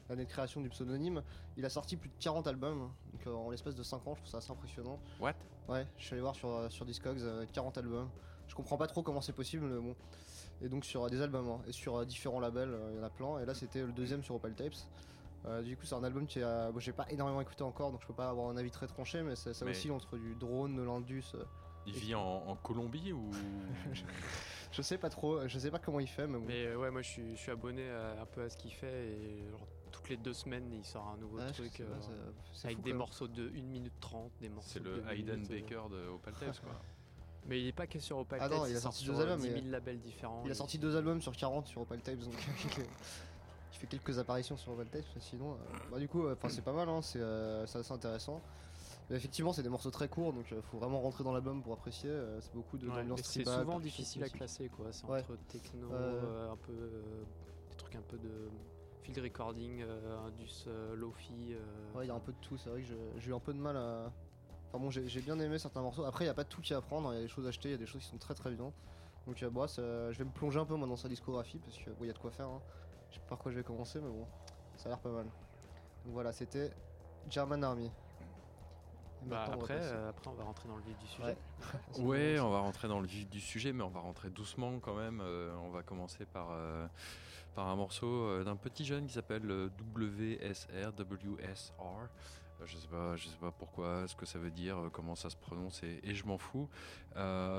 l'année 0.08 0.24
de 0.24 0.30
création 0.30 0.60
du 0.60 0.68
pseudonyme, 0.68 1.22
il 1.56 1.64
a 1.64 1.68
sorti 1.70 1.96
plus 1.96 2.08
de 2.08 2.14
40 2.20 2.46
albums, 2.46 2.90
donc 3.12 3.26
euh, 3.26 3.32
en 3.34 3.50
l'espace 3.50 3.74
de 3.74 3.82
5 3.82 4.06
ans, 4.06 4.14
je 4.14 4.20
trouve 4.20 4.30
ça 4.30 4.38
assez 4.38 4.50
impressionnant. 4.50 4.98
What? 5.20 5.34
Ouais, 5.68 5.86
je 5.98 6.04
suis 6.04 6.14
allé 6.14 6.22
voir 6.22 6.34
sur, 6.34 6.48
euh, 6.48 6.68
sur 6.70 6.84
Discogs, 6.86 7.20
euh, 7.20 7.44
40 7.52 7.78
albums. 7.78 8.08
Je 8.48 8.54
comprends 8.54 8.78
pas 8.78 8.86
trop 8.86 9.02
comment 9.02 9.20
c'est 9.20 9.34
possible, 9.34 9.66
mais 9.66 9.80
bon. 9.80 9.94
Et 10.62 10.68
donc 10.68 10.84
sur 10.84 11.04
euh, 11.04 11.08
des 11.08 11.20
albums, 11.20 11.48
hein, 11.48 11.60
et 11.68 11.72
sur 11.72 11.96
euh, 11.96 12.04
différents 12.04 12.40
labels, 12.40 12.70
euh, 12.72 12.90
il 12.92 12.96
y 12.98 13.00
en 13.00 13.04
a 13.04 13.10
plein. 13.10 13.38
Et 13.40 13.44
là, 13.46 13.54
c'était 13.54 13.82
le 13.82 13.92
deuxième 13.92 14.22
sur 14.22 14.34
Opal 14.36 14.54
Tapes. 14.54 14.72
Euh, 15.46 15.62
du 15.62 15.76
coup, 15.76 15.84
c'est 15.86 15.94
un 15.94 16.02
album 16.02 16.26
qui 16.26 16.42
a, 16.42 16.72
bon, 16.72 16.80
j'ai 16.80 16.92
pas 16.92 17.06
énormément 17.10 17.40
écouté 17.40 17.62
encore, 17.62 17.92
donc 17.92 18.00
je 18.02 18.06
peux 18.06 18.14
pas 18.14 18.28
avoir 18.30 18.48
un 18.48 18.56
avis 18.56 18.70
très 18.70 18.86
tranché, 18.88 19.22
mais 19.22 19.36
ça, 19.36 19.52
ça 19.54 19.64
Mais- 19.64 19.70
oscille 19.72 19.92
entre 19.92 20.16
du 20.16 20.34
drone, 20.34 20.74
de 20.74 20.82
l'Indus. 20.82 21.22
euh, 21.34 21.44
Il 21.86 21.94
vit 21.94 22.14
en, 22.14 22.20
en 22.48 22.56
Colombie 22.56 23.12
ou 23.12 23.30
je 24.72 24.82
sais 24.82 24.98
pas 24.98 25.08
trop, 25.10 25.46
je 25.46 25.58
sais 25.58 25.70
pas 25.70 25.78
comment 25.78 26.00
il 26.00 26.08
fait, 26.08 26.26
mais 26.26 26.38
bon. 26.38 26.44
Mais 26.46 26.66
euh, 26.66 26.76
ouais, 26.76 26.90
moi 26.90 27.02
je 27.02 27.08
suis, 27.08 27.36
je 27.36 27.40
suis 27.40 27.50
abonné 27.52 27.88
à- 27.88 28.20
un 28.22 28.26
peu 28.26 28.42
à 28.42 28.50
ce 28.50 28.56
qu'il 28.56 28.72
fait 28.72 29.06
et 29.08 29.48
genre, 29.50 29.66
toutes 30.08 30.16
les 30.16 30.22
deux 30.24 30.32
semaines, 30.32 30.70
il 30.72 30.84
sort 30.84 31.06
un 31.14 31.18
nouveau 31.18 31.38
truc 31.52 31.80
euh, 31.80 31.94
pas, 31.94 32.00
ça- 32.02 32.08
c'est 32.54 32.66
avec 32.68 32.78
fou, 32.78 32.84
des 32.84 32.92
morceaux 32.94 33.28
de 33.28 33.48
1 33.50 33.62
minute 33.62 33.92
30, 34.00 34.30
des 34.40 34.48
morceaux 34.48 34.70
C'est 34.72 34.82
de 34.82 34.88
le 34.90 35.10
Hayden 35.10 35.44
euh. 35.44 35.48
Baker 35.48 35.82
de 35.90 36.08
Opal 36.08 36.34
Tapes, 36.34 36.60
quoi. 36.60 36.72
Mais 37.46 37.60
il 37.60 37.66
est 37.68 37.72
pas 37.72 37.86
que 37.86 37.98
sur 37.98 38.18
Opal 38.18 38.38
Ah 38.42 38.48
non, 38.48 38.60
Tapes, 38.60 38.66
il 38.70 38.76
a 38.76 38.80
sort 38.80 38.92
sorti 38.94 39.06
deux 39.06 39.20
albums, 39.20 39.40
10 39.40 39.48
mais- 39.50 39.60
000 39.60 39.70
labels 39.70 40.00
différents. 40.00 40.42
Il 40.44 40.50
a 40.50 40.54
sorti 40.54 40.78
deux 40.78 40.96
albums 40.96 41.20
sur 41.20 41.32
40 41.36 41.66
sur 41.66 41.80
Opal 41.82 42.00
Tapes, 42.00 42.18
donc 42.18 42.32
il 43.72 43.78
fait 43.78 43.86
quelques 43.86 44.18
apparitions 44.18 44.56
sur 44.56 44.72
Opal 44.72 44.86
Tapes, 44.88 45.04
sinon, 45.20 45.52
euh, 45.52 45.56
bah, 45.90 45.98
du 45.98 46.08
coup, 46.08 46.24
euh, 46.26 46.34
enfin 46.34 46.48
c'est 46.48 46.62
pas 46.62 46.72
mal, 46.72 46.88
hein, 46.88 47.02
c'est 47.02 47.20
euh, 47.20 47.66
c'est 47.66 47.78
assez 47.78 47.92
intéressant. 47.92 48.40
Mais 49.10 49.16
effectivement, 49.16 49.54
c'est 49.54 49.62
des 49.62 49.70
morceaux 49.70 49.90
très 49.90 50.08
courts, 50.08 50.32
donc 50.34 50.52
euh, 50.52 50.60
faut 50.70 50.76
vraiment 50.78 51.00
rentrer 51.00 51.24
dans 51.24 51.32
l'album 51.32 51.62
pour 51.62 51.72
apprécier. 51.72 52.10
euh, 52.10 52.40
c'est 52.42 52.52
beaucoup 52.54 52.76
de 52.76 52.88
Ouais, 52.88 53.04
c'est 53.22 53.44
souvent 53.44 53.80
difficile 53.80 54.22
à 54.24 54.28
classer 54.28 54.68
quoi. 54.68 54.86
C'est 54.90 55.06
Ouais. 55.06 55.20
entre 55.20 55.36
techno, 55.48 55.90
euh, 55.92 56.52
un 56.52 56.56
peu 56.56 56.72
euh, 56.72 57.02
des 57.70 57.76
trucs 57.76 57.94
un 57.96 58.02
peu 58.02 58.18
de 58.18 58.28
field 59.08 59.24
recording, 59.24 59.80
euh, 59.82 60.26
indus 60.26 60.64
euh, 60.66 60.94
lofi. 60.94 61.52
euh, 61.54 61.62
Ouais, 61.94 62.04
il 62.04 62.08
y 62.08 62.10
a 62.10 62.14
un 62.14 62.20
peu 62.20 62.32
de 62.32 62.36
tout, 62.38 62.56
c'est 62.58 62.68
vrai 62.70 62.82
que 62.82 62.88
j'ai 63.18 63.30
eu 63.30 63.34
un 63.34 63.40
peu 63.40 63.52
de 63.52 63.58
mal 63.58 63.76
à. 63.76 64.12
Enfin 64.70 64.78
bon, 64.84 64.90
j'ai 64.90 65.20
bien 65.22 65.38
aimé 65.40 65.58
certains 65.58 65.80
morceaux. 65.80 66.04
Après, 66.04 66.24
il 66.24 66.26
n'y 66.26 66.30
a 66.30 66.34
pas 66.34 66.44
tout 66.44 66.60
qui 66.60 66.74
à 66.74 66.80
prendre, 66.82 67.12
il 67.12 67.16
y 67.16 67.18
a 67.20 67.22
des 67.22 67.28
choses 67.28 67.46
à 67.46 67.48
acheter, 67.48 67.68
il 67.70 67.72
y 67.72 67.74
a 67.74 67.78
des 67.78 67.86
choses 67.86 68.02
qui 68.02 68.08
sont 68.10 68.18
très 68.18 68.34
très 68.34 68.50
bien. 68.50 68.70
Donc, 69.26 69.42
euh, 69.42 69.48
bon, 69.50 69.66
ça- 69.66 70.12
je 70.12 70.18
vais 70.18 70.24
me 70.24 70.30
plonger 70.30 70.58
un 70.60 70.66
peu 70.66 70.74
moi 70.74 70.86
dans 70.86 70.96
sa 70.96 71.08
discographie 71.08 71.58
parce 71.58 71.76
que 71.78 71.90
bon, 71.90 71.96
il 72.04 72.06
y 72.08 72.10
a 72.10 72.12
de 72.12 72.18
quoi 72.18 72.30
faire. 72.30 72.48
hein. 72.48 72.60
Je 73.10 73.14
sais 73.14 73.20
pas 73.20 73.30
par 73.30 73.38
quoi 73.38 73.50
je 73.50 73.56
vais 73.56 73.62
commencer, 73.64 73.98
mais 74.00 74.10
bon, 74.10 74.26
ça 74.76 74.88
a 74.88 74.88
l'air 74.90 74.98
pas 74.98 75.10
mal. 75.10 75.24
Donc 75.24 76.12
voilà, 76.12 76.32
c'était 76.32 76.70
German 77.30 77.64
Army. 77.64 77.90
Bah, 79.22 79.40
maintenant, 79.46 79.54
on 79.58 79.60
après, 79.62 79.74
euh, 79.82 80.10
après, 80.10 80.28
on 80.28 80.34
va 80.34 80.44
rentrer 80.44 80.68
dans 80.68 80.76
le 80.76 80.82
vif 80.82 80.98
du 80.98 81.06
sujet. 81.06 81.36
Ouais. 81.98 82.38
On 82.40 82.50
va 82.50 82.60
rentrer 82.60 82.88
dans 82.88 83.00
le 83.00 83.06
vif 83.06 83.28
du 83.28 83.40
sujet, 83.40 83.72
mais 83.72 83.82
on 83.82 83.88
va 83.88 84.00
rentrer 84.00 84.30
doucement 84.30 84.78
quand 84.78 84.94
même. 84.94 85.20
Euh, 85.20 85.54
on 85.56 85.70
va 85.70 85.82
commencer 85.82 86.24
par, 86.26 86.48
euh, 86.52 86.86
par 87.54 87.68
un 87.68 87.76
morceau 87.76 88.06
euh, 88.06 88.44
d'un 88.44 88.56
petit 88.56 88.84
jeune 88.84 89.06
qui 89.06 89.14
s'appelle 89.14 89.50
euh, 89.50 89.68
WSR, 89.94 90.92
WSR. 90.98 91.72
Euh, 91.80 92.66
Je 92.66 92.76
sais 92.76 92.88
pas, 92.88 93.16
je 93.16 93.28
sais 93.28 93.36
pas 93.40 93.50
pourquoi, 93.50 94.06
ce 94.08 94.16
que 94.16 94.26
ça 94.26 94.38
veut 94.38 94.50
dire, 94.50 94.76
comment 94.92 95.14
ça 95.14 95.30
se 95.30 95.36
prononce, 95.36 95.82
et, 95.82 96.14
je 96.14 96.24
m'en 96.24 96.38
fous. 96.38 96.68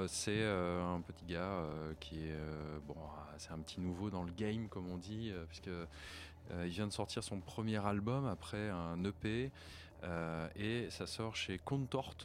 C'est 0.08 0.46
un 0.46 1.02
petit 1.02 1.26
gars 1.26 1.64
qui 2.02 2.28
est 2.28 2.36
bon, 2.86 2.98
c'est 3.38 3.52
un 3.52 3.60
petit 3.60 3.80
nouveau 3.80 4.10
dans 4.10 4.24
le 4.24 4.32
game 4.34 4.68
comme 4.68 4.90
on 4.92 4.98
dit, 4.98 5.32
puisque 5.48 5.70
il 6.52 6.68
vient 6.68 6.86
de 6.86 6.92
sortir 6.92 7.24
son 7.24 7.40
premier 7.40 7.78
album 7.78 8.28
après 8.28 8.70
un 8.70 9.02
EP, 9.06 9.52
et 10.58 10.90
ça 10.90 11.08
sort 11.08 11.34
chez 11.38 11.60
Contort. 11.60 12.16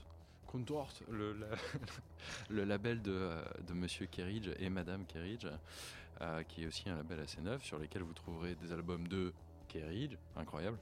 Contort, 0.48 0.92
le, 1.08 1.36
le 2.50 2.64
label 2.64 3.02
de, 3.02 3.30
de 3.68 3.72
Monsieur 3.72 4.06
Kerridge 4.06 4.50
et 4.58 4.68
Madame 4.68 5.04
Kerridge, 5.06 5.46
qui 6.48 6.64
est 6.64 6.66
aussi 6.66 6.88
un 6.88 6.96
label 6.96 7.20
assez 7.20 7.40
neuf 7.40 7.62
sur 7.64 7.78
lesquels 7.78 8.02
vous 8.02 8.12
trouverez 8.14 8.54
des 8.54 8.72
albums 8.72 9.06
de 9.08 9.32
Kerridge, 9.68 10.16
incroyable. 10.36 10.78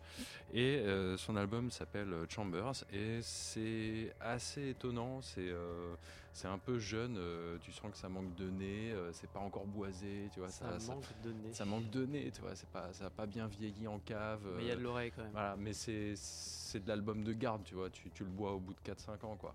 Et 0.52 0.76
euh, 0.80 1.16
son 1.16 1.36
album 1.36 1.70
s'appelle 1.70 2.14
Chambers 2.28 2.84
et 2.92 3.20
c'est 3.22 4.14
assez 4.20 4.70
étonnant. 4.70 5.22
C'est 5.22 5.48
euh, 5.48 5.94
c'est 6.34 6.48
un 6.48 6.58
peu 6.58 6.78
jeune. 6.78 7.16
euh, 7.16 7.56
tu 7.62 7.72
sens 7.72 7.90
que 7.90 7.96
ça 7.96 8.08
manque 8.10 8.34
de 8.34 8.50
nez. 8.50 8.92
euh, 8.92 9.10
c'est 9.12 9.30
pas 9.30 9.38
encore 9.40 9.66
boisé. 9.66 10.28
Tu 10.34 10.40
vois, 10.40 10.48
ça, 10.50 10.72
ça, 10.72 10.80
ça- 10.80 10.94
manque 10.94 11.04
de 11.22 11.32
nez. 11.32 11.52
ça 11.54 11.64
manque 11.64 11.88
de 11.90 12.04
nez. 12.04 12.30
Tu 12.34 12.40
vois, 12.42 12.52
pas 12.72 12.92
ça 12.92 13.06
a 13.06 13.10
pas 13.10 13.24
bien 13.26 13.46
vieilli 13.46 13.86
en 13.88 13.98
cave. 13.98 14.42
Mais 14.56 14.64
il 14.64 14.66
y 14.68 14.70
a 14.70 14.74
euh, 14.74 14.76
de 14.76 14.82
l'oreille 14.82 15.12
quand 15.14 15.22
même. 15.22 15.32
voilà, 15.32 15.56
mais 15.56 15.72
c'est 15.72 16.12
c'est 16.16 16.82
de 16.84 16.88
l'album 16.88 17.22
de 17.24 17.32
garde, 17.32 17.62
tu 17.64 17.74
vois, 17.74 17.88
tu, 17.88 18.10
tu 18.10 18.24
le 18.24 18.30
bois 18.30 18.52
au 18.52 18.60
bout 18.60 18.74
de 18.74 18.80
4-5 18.80 19.24
ans, 19.24 19.36
quoi. 19.36 19.54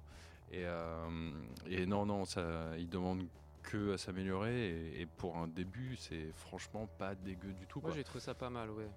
Et, 0.52 0.64
euh, 0.66 1.32
et 1.68 1.86
non, 1.86 2.06
non, 2.06 2.26
ça, 2.26 2.72
il 2.78 2.90
demande 2.90 3.28
que 3.68 3.94
à 3.94 3.98
s'améliorer, 3.98 4.70
et, 4.70 5.02
et 5.02 5.06
pour 5.06 5.38
un 5.38 5.48
début, 5.48 5.96
c'est 5.98 6.32
franchement 6.34 6.88
pas 6.98 7.16
dégueu 7.16 7.52
du 7.54 7.68
tout, 7.68 7.82
Moi 7.82 7.92
j'ai 7.92 8.04
trouvé 8.04 8.22
ça 8.22 8.34
pas 8.34 8.50
mal, 8.50 8.72
ouais. 8.72 8.90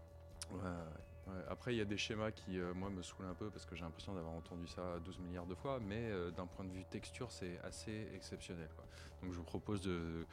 Ouais, 0.50 0.58
ouais, 0.58 1.32
ouais. 1.34 1.44
Après, 1.48 1.74
il 1.74 1.78
y 1.78 1.80
a 1.80 1.84
des 1.84 1.96
schémas 1.96 2.30
qui, 2.30 2.58
euh, 2.58 2.72
moi, 2.74 2.88
me 2.90 3.02
saoulent 3.02 3.26
un 3.26 3.34
peu, 3.34 3.50
parce 3.50 3.66
que 3.66 3.74
j'ai 3.76 3.82
l'impression 3.82 4.14
d'avoir 4.14 4.32
entendu 4.34 4.66
ça 4.66 4.98
12 5.04 5.18
milliards 5.18 5.46
de 5.46 5.54
fois, 5.54 5.78
mais 5.80 6.10
euh, 6.10 6.30
d'un 6.30 6.46
point 6.46 6.64
de 6.64 6.72
vue 6.72 6.84
texture, 6.84 7.30
c'est 7.30 7.58
assez 7.62 8.08
exceptionnel, 8.14 8.68
quoi. 8.74 8.84
Donc 9.22 9.32
je 9.32 9.36
vous 9.36 9.44
propose, 9.44 9.80
de, 9.82 10.26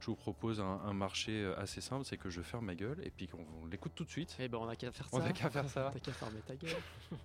je 0.00 0.06
vous 0.06 0.16
propose 0.16 0.60
un, 0.60 0.80
un 0.84 0.92
marché 0.92 1.54
assez 1.56 1.80
simple, 1.80 2.04
c'est 2.04 2.16
que 2.16 2.28
je 2.28 2.42
ferme 2.42 2.66
ma 2.66 2.74
gueule, 2.74 3.00
et 3.04 3.10
puis 3.10 3.28
qu'on 3.28 3.46
on 3.62 3.66
l'écoute 3.66 3.92
tout 3.94 4.04
de 4.04 4.10
suite. 4.10 4.34
Eh 4.40 4.48
ben 4.48 4.58
on 4.58 4.68
a 4.68 4.74
qu'à 4.74 4.90
faire 4.90 5.08
ça. 5.08 5.16
On 5.16 5.20
a 5.20 5.32
qu'à 5.32 5.48
faire 5.48 5.68
ça. 5.68 5.90
T'as 5.92 6.00
qu'à 6.00 6.12
fermer 6.12 6.40
ta 6.40 6.56
gueule. 6.56 6.74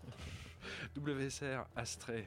WSR 0.95 1.65
Astray. 1.76 2.26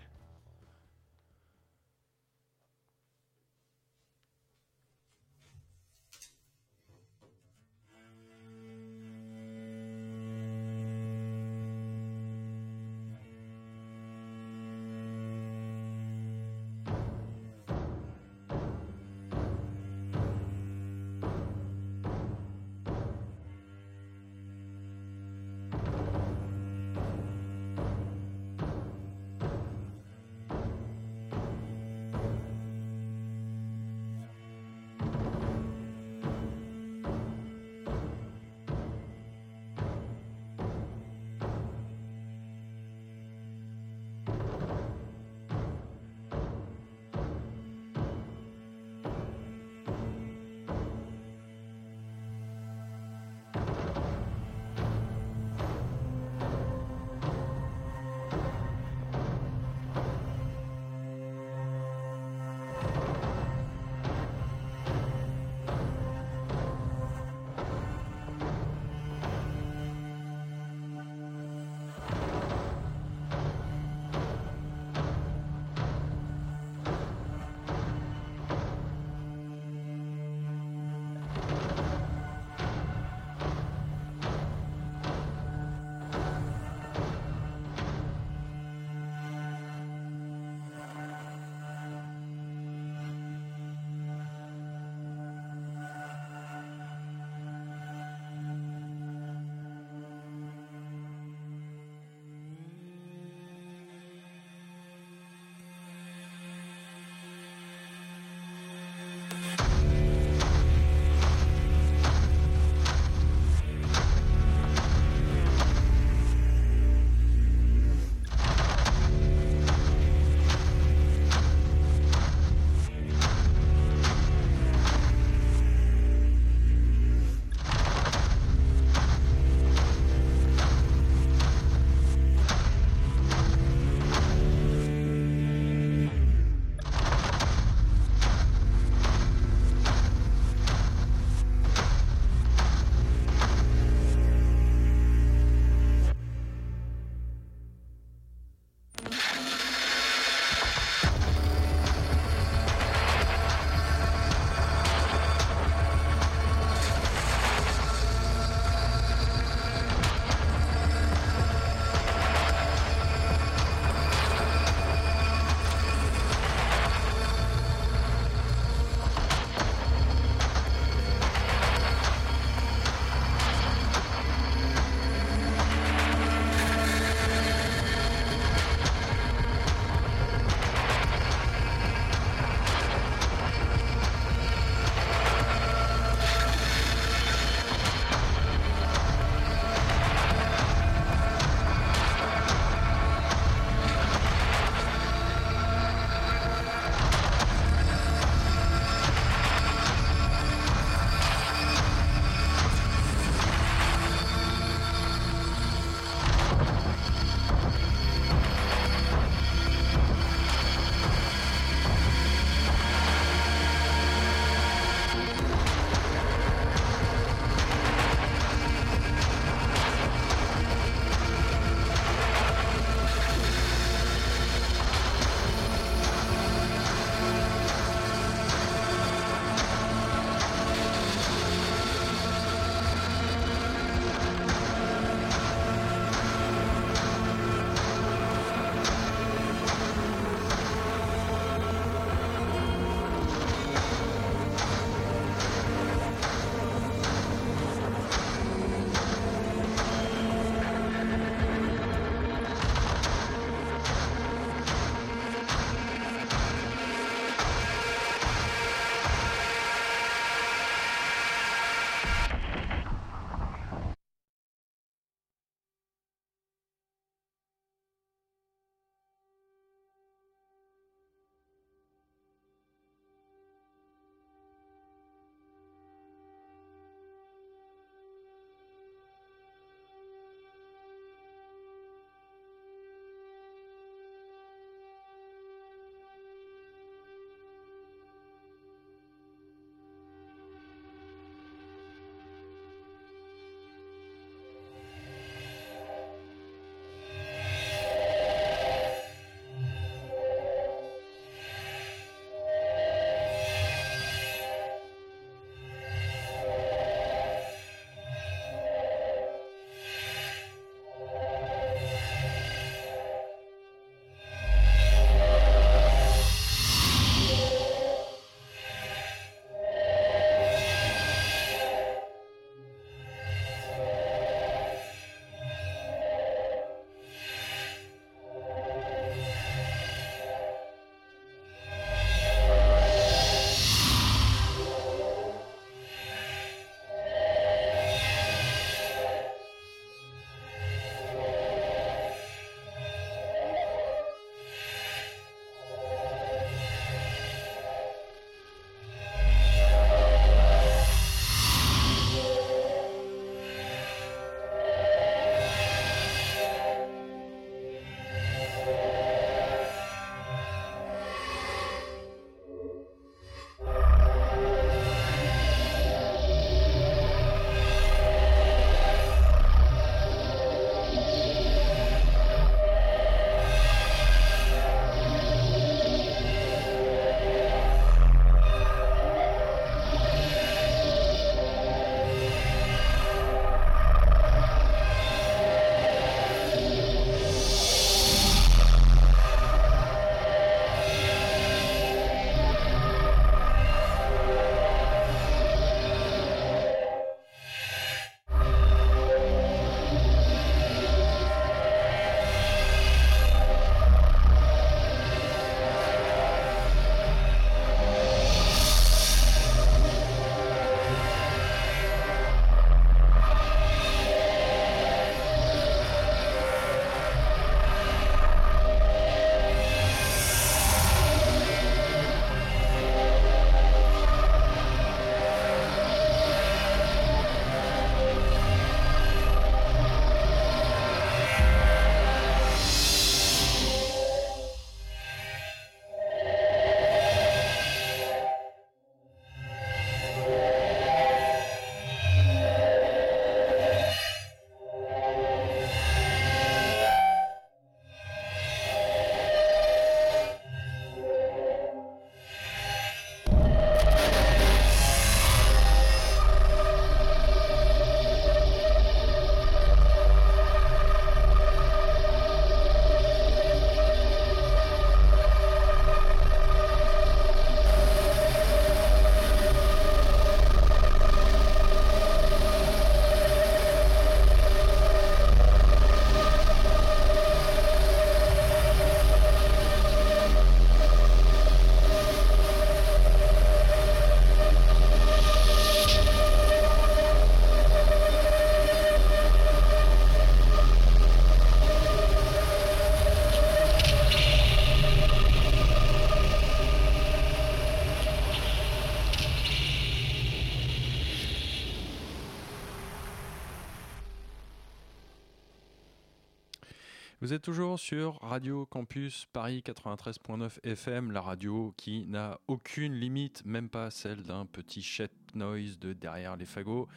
Vous 507.23 507.35
êtes 507.35 507.43
toujours 507.43 507.79
sur 507.79 508.19
Radio 508.23 508.65
Campus 508.65 509.27
Paris 509.35 509.63
93.9 509.63 510.59
FM, 510.65 511.11
la 511.11 511.21
radio 511.21 511.75
qui 511.77 512.07
n'a 512.07 512.41
aucune 512.49 512.95
limite, 512.95 513.45
même 513.45 513.69
pas 513.69 513.91
celle 513.91 514.23
d'un 514.23 514.47
petit 514.47 514.81
chat 514.81 515.11
noise 515.35 515.79
de 515.79 515.93
derrière 515.93 516.39
les 516.39 516.47
fagots. 516.47 516.89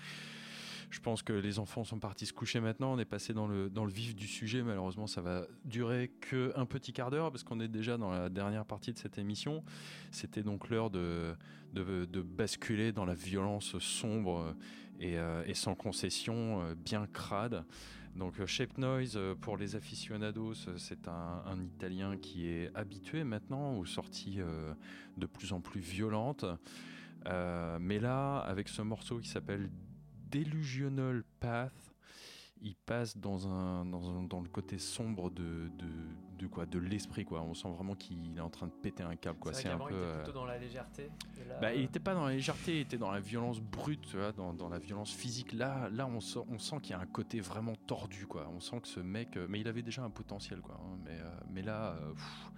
Je 0.92 1.02
pense 1.02 1.24
que 1.24 1.34
les 1.34 1.60
enfants 1.60 1.84
sont 1.84 2.00
partis 2.00 2.26
se 2.26 2.32
coucher 2.32 2.62
maintenant. 2.62 2.94
On 2.94 3.00
est 3.00 3.06
passé 3.06 3.34
dans 3.34 3.48
le, 3.48 3.70
dans 3.70 3.84
le 3.84 3.92
vif 3.92 4.16
du 4.16 4.28
sujet. 4.28 4.64
Malheureusement, 4.64 5.08
ça 5.08 5.20
va 5.20 5.46
durer 5.66 6.14
que 6.22 6.54
un 6.56 6.66
petit 6.66 6.94
quart 6.94 7.12
d'heure 7.12 7.30
parce 7.30 7.44
qu'on 7.44 7.60
est 7.60 7.68
déjà 7.68 7.98
dans 7.98 8.12
la 8.12 8.30
dernière 8.30 8.64
partie 8.64 8.94
de 8.94 9.00
cette 9.00 9.18
émission. 9.18 9.62
C'était 10.12 10.44
donc 10.44 10.70
l'heure 10.70 10.90
de, 10.90 11.36
de, 11.74 12.06
de 12.06 12.22
basculer 12.22 12.94
dans 12.94 13.04
la 13.04 13.16
violence 13.16 13.78
sombre 13.80 14.56
et, 15.02 15.18
euh, 15.18 15.44
et 15.46 15.54
sans 15.54 15.76
concession, 15.76 16.62
euh, 16.62 16.76
bien 16.76 17.08
crade. 17.08 17.66
Donc 18.16 18.40
euh, 18.40 18.46
Shape 18.46 18.78
Noise, 18.78 19.14
euh, 19.16 19.34
pour 19.34 19.58
les 19.58 19.76
aficionados, 19.76 20.54
euh, 20.68 20.78
c'est 20.78 21.08
un, 21.08 21.60
Italien 21.64 22.18
qui 22.18 22.48
est 22.48 22.70
habitué 22.76 23.24
maintenant 23.24 23.76
aux 23.78 23.86
sorties 23.86 24.40
de 25.18 25.26
plus 25.26 25.54
en 25.54 25.62
plus 25.62 25.80
violentes. 25.80 26.46
Mais 27.26 28.00
là, 28.00 28.40
avec 28.40 28.68
ce 28.68 28.82
morceau 28.82 29.20
qui 29.20 29.30
s'appelle 29.30 29.70
Delusional 30.30 31.24
Path, 31.40 31.93
il 32.64 32.76
passe 32.76 33.18
dans, 33.18 33.48
un, 33.48 33.86
dans, 33.86 34.10
un- 34.10 34.24
dans 34.24 34.40
le 34.42 34.48
côté 34.50 34.78
sombre 34.78 35.30
de, 35.30 35.70
de, 35.78 35.88
de 36.40 36.48
quoi 36.48 36.66
de 36.66 36.80
l'esprit 36.80 37.26
quoi 37.26 37.42
on 37.42 37.54
sent 37.54 37.70
vraiment 37.70 37.94
qu'il 37.96 38.38
est 38.38 38.42
en 38.42 38.50
train 38.50 38.68
de 38.68 38.72
péter 38.72 39.04
un 39.04 39.16
câble 39.16 39.38
quoi 39.40 39.54
C'est 39.54 39.68
un 39.70 39.78
peu 39.78 39.84
il 39.92 39.96
était 39.98 40.06
euh, 40.06 40.16
plutôt 40.24 40.40
dans 40.40 40.46
la 40.46 40.58
légèreté. 40.58 41.10
et 41.42 41.48
là, 41.48 41.60
bah, 41.60 41.74
il 41.74 41.82
n'était 41.82 42.00
pas 42.00 42.14
dans 42.14 42.26
la 42.26 42.34
légèreté, 42.34 42.76
il 42.78 42.82
était 42.82 42.98
dans 42.98 43.12
la 43.12 43.20
violence 43.20 43.60
brute, 43.62 44.02
tu 44.02 44.18
vois, 44.18 44.32
dans, 44.32 44.54
dans 44.54 44.70
la 44.70 44.80
violence 44.80 45.12
physique. 45.14 45.54
Là, 45.54 45.90
là 45.90 46.08
on, 46.08 46.20
sent, 46.20 46.40
on 46.50 46.58
sent 46.58 46.78
qu'il 46.82 46.92
y 46.92 46.94
a 46.96 47.00
un 47.02 47.06
côté 47.06 47.40
vraiment 47.42 47.76
tordu, 47.88 48.26
quoi. 48.28 48.50
On 48.56 48.60
sent 48.60 48.80
que 48.82 48.88
ce 48.88 49.00
mec, 49.02 49.36
euh, 49.38 49.46
mais 49.50 49.60
il 49.60 49.68
avait 49.68 49.82
déjà 49.84 50.04
un 50.04 50.10
potentiel, 50.10 50.62
quoi. 50.62 50.76
hein, 50.82 50.98
mais, 51.04 51.20
euh, 51.20 51.30
mais 51.50 51.62
là, 51.62 51.96
pff. 52.16 52.50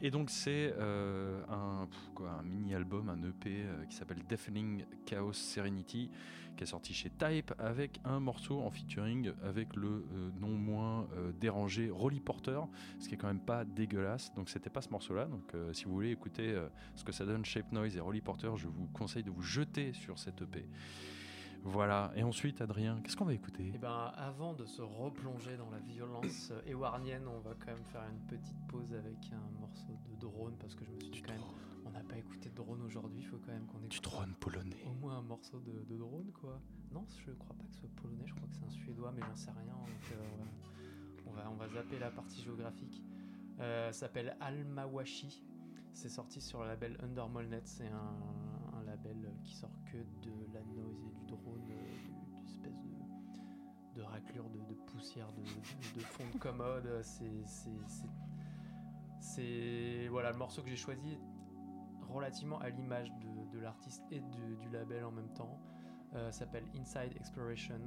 Et 0.00 0.10
donc 0.10 0.30
c'est 0.30 0.74
euh, 0.78 1.42
un, 1.48 1.88
quoi, 2.14 2.40
un 2.40 3.22
EP 3.22 3.50
euh, 3.50 3.84
qui 3.86 3.96
s'appelle 3.96 4.22
Deafening 4.28 4.84
Chaos 5.04 5.32
Serenity, 5.32 6.10
qui 6.56 6.62
est 6.62 6.66
sorti 6.66 6.94
chez 6.94 7.10
Type 7.10 7.52
avec 7.58 8.00
un 8.04 8.20
morceau 8.20 8.60
en 8.60 8.70
featuring 8.70 9.32
avec 9.42 9.74
le 9.74 9.88
euh, 9.88 10.30
non 10.40 10.48
moins 10.50 11.08
dérangé 11.40 11.90
Rolly 11.90 12.20
Porter, 12.20 12.60
ce 12.98 13.08
qui 13.08 13.14
est 13.14 13.18
quand 13.18 13.28
même 13.28 13.40
pas 13.40 13.64
dégueulasse. 13.64 14.32
Donc 14.34 14.48
c'était 14.48 14.70
pas 14.70 14.82
ce 14.82 14.90
morceau-là. 14.90 15.26
Donc 15.26 15.52
si 15.72 15.84
vous 15.84 15.92
voulez 15.92 16.10
écouter 16.10 16.56
ce 16.94 17.04
que 17.04 17.12
ça 17.12 17.24
donne 17.24 17.44
Shape 17.44 17.72
Noise 17.72 17.96
et 17.96 18.00
Rolly 18.00 18.20
Porter, 18.20 18.50
je 18.56 18.68
vous 18.68 18.88
conseille 18.92 19.22
de 19.22 19.30
vous 19.30 19.42
jeter 19.42 19.92
sur 19.92 20.18
cette 20.18 20.42
EP. 20.42 20.66
Voilà. 21.64 22.12
Et 22.16 22.22
ensuite, 22.22 22.60
Adrien, 22.60 23.00
qu'est-ce 23.02 23.16
qu'on 23.16 23.24
va 23.24 23.34
écouter? 23.34 23.70
Eh 23.74 23.78
ben, 23.78 24.12
avant 24.16 24.54
de 24.54 24.64
se 24.64 24.80
replonger 24.80 25.56
dans 25.56 25.70
la 25.70 25.80
violence 25.80 26.50
euh, 26.50 26.60
éwarnienne, 26.66 27.26
on 27.28 27.40
va 27.40 27.54
quand 27.58 27.66
même 27.72 27.84
faire 27.92 28.02
une 28.10 28.20
petite 28.26 28.56
pause 28.68 28.92
avec 28.94 29.32
un 29.32 29.60
morceau 29.60 29.92
de 30.10 30.16
drone 30.16 30.54
parce 30.58 30.74
que 30.74 30.84
je 30.84 30.90
me 30.92 31.00
suis 31.00 31.10
dit 31.10 31.22
quand 31.22 31.32
même, 31.32 31.42
on 31.84 31.90
n'a 31.90 32.00
pas 32.00 32.16
écouté 32.16 32.48
de 32.48 32.54
drone 32.54 32.80
aujourd'hui, 32.82 33.20
il 33.20 33.26
faut 33.26 33.38
quand 33.38 33.52
même 33.52 33.66
qu'on 33.66 33.78
Du 33.78 33.86
écoute 33.86 34.02
drone 34.04 34.34
polonais. 34.40 34.82
au 34.86 34.92
moins 34.94 35.18
un 35.18 35.22
morceau 35.22 35.60
de, 35.60 35.84
de 35.84 35.96
drone 35.98 36.30
quoi. 36.32 36.60
Non, 36.92 37.04
je 37.26 37.32
crois 37.32 37.54
pas 37.56 37.64
que 37.64 37.74
ce 37.74 37.80
soit 37.80 37.90
polonais, 37.96 38.24
je 38.26 38.34
crois 38.34 38.48
que 38.48 38.54
c'est 38.54 38.64
un 38.64 38.70
suédois, 38.70 39.12
mais 39.14 39.22
j'en 39.26 39.36
sais 39.36 39.50
rien. 39.50 39.74
Donc, 39.74 40.12
euh, 40.12 40.44
on, 41.26 41.32
va, 41.32 41.50
on 41.50 41.56
va 41.56 41.68
zapper 41.68 41.98
la 41.98 42.10
partie 42.10 42.40
géographique. 42.40 43.02
Euh, 43.60 43.92
ça 43.92 44.00
s'appelle 44.06 44.36
Almawashi. 44.40 45.42
C'est 45.92 46.08
sorti 46.08 46.40
sur 46.40 46.60
le 46.62 46.68
label 46.68 46.96
Under 47.02 47.28
Molnet. 47.28 47.62
C'est 47.64 47.88
un, 47.88 48.78
un 48.78 48.84
label 48.84 49.32
qui 49.42 49.54
sort 49.54 49.70
raclure 54.08 54.48
de, 54.50 54.58
de 54.58 54.74
poussière 54.86 55.30
de, 55.32 55.42
de- 55.98 56.04
fond 56.04 56.24
de 56.32 56.38
commode. 56.38 57.02
C'est, 59.20 60.08
voilà 60.10 60.30
le 60.32 60.38
morceau 60.38 60.62
que 60.62 60.68
j'ai 60.70 60.76
choisi 60.76 61.12
est 61.12 61.20
relativement 62.12 62.58
à 62.60 62.70
l'image 62.70 63.10
de, 63.20 63.50
de 63.56 63.58
l'artiste 63.60 64.02
et 64.10 64.20
du 64.20 64.68
label 64.72 65.04
en 65.04 65.10
même 65.12 65.32
temps. 65.34 65.58
Euh, 66.14 66.30
s'appelle 66.32 66.64
Inside 66.74 67.14
Exploration. 67.16 67.80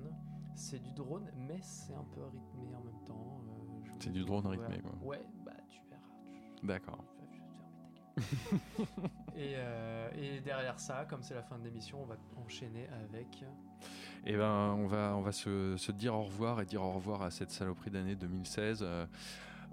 C'est 0.53 0.79
du 0.81 0.91
drone, 0.93 1.31
mais 1.47 1.59
c'est 1.61 1.93
un 1.93 2.03
peu 2.03 2.21
rythmé 2.25 2.75
en 2.75 2.81
même 2.83 3.03
temps. 3.05 3.41
Euh, 3.47 3.89
C'est 3.99 4.11
du 4.11 4.23
drone 4.25 4.45
rythmé, 4.47 4.79
quoi. 4.81 4.91
Ouais, 5.01 5.25
bah 5.45 5.53
tu 5.69 5.79
verras. 5.89 6.01
D'accord. 6.63 7.03
et, 9.35 9.53
euh, 9.55 10.09
et 10.15 10.39
derrière 10.41 10.79
ça, 10.79 11.05
comme 11.09 11.23
c'est 11.23 11.33
la 11.33 11.43
fin 11.43 11.57
de 11.57 11.63
l'émission, 11.63 11.99
on 12.01 12.05
va 12.05 12.15
enchaîner 12.43 12.87
avec. 13.03 13.43
Et 14.25 14.37
ben, 14.37 14.75
on 14.77 14.87
va, 14.87 15.15
on 15.15 15.21
va 15.21 15.31
se, 15.31 15.91
dire 15.91 16.13
au 16.13 16.23
revoir 16.23 16.61
et 16.61 16.65
dire 16.65 16.83
au 16.83 16.91
revoir 16.91 17.21
à 17.21 17.31
cette 17.31 17.51
saloperie 17.51 17.91
d'année 17.91 18.15
2016. 18.15 18.83
euh, 18.83 19.05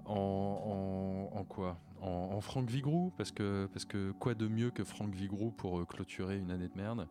en, 0.05 1.45
quoi? 1.47 1.77
En, 2.01 2.31
en 2.33 2.41
Franck 2.41 2.69
Vigrou 2.69 3.11
parce 3.17 3.31
que, 3.31 3.69
parce 3.71 3.85
que 3.85 4.11
quoi 4.13 4.33
de 4.33 4.47
mieux 4.47 4.71
que 4.71 4.83
Franck 4.83 5.13
Vigrou 5.13 5.51
pour 5.51 5.79
euh, 5.79 5.85
clôturer 5.85 6.37
une 6.37 6.49
année 6.49 6.69
de 6.69 6.77
merde? 6.77 7.07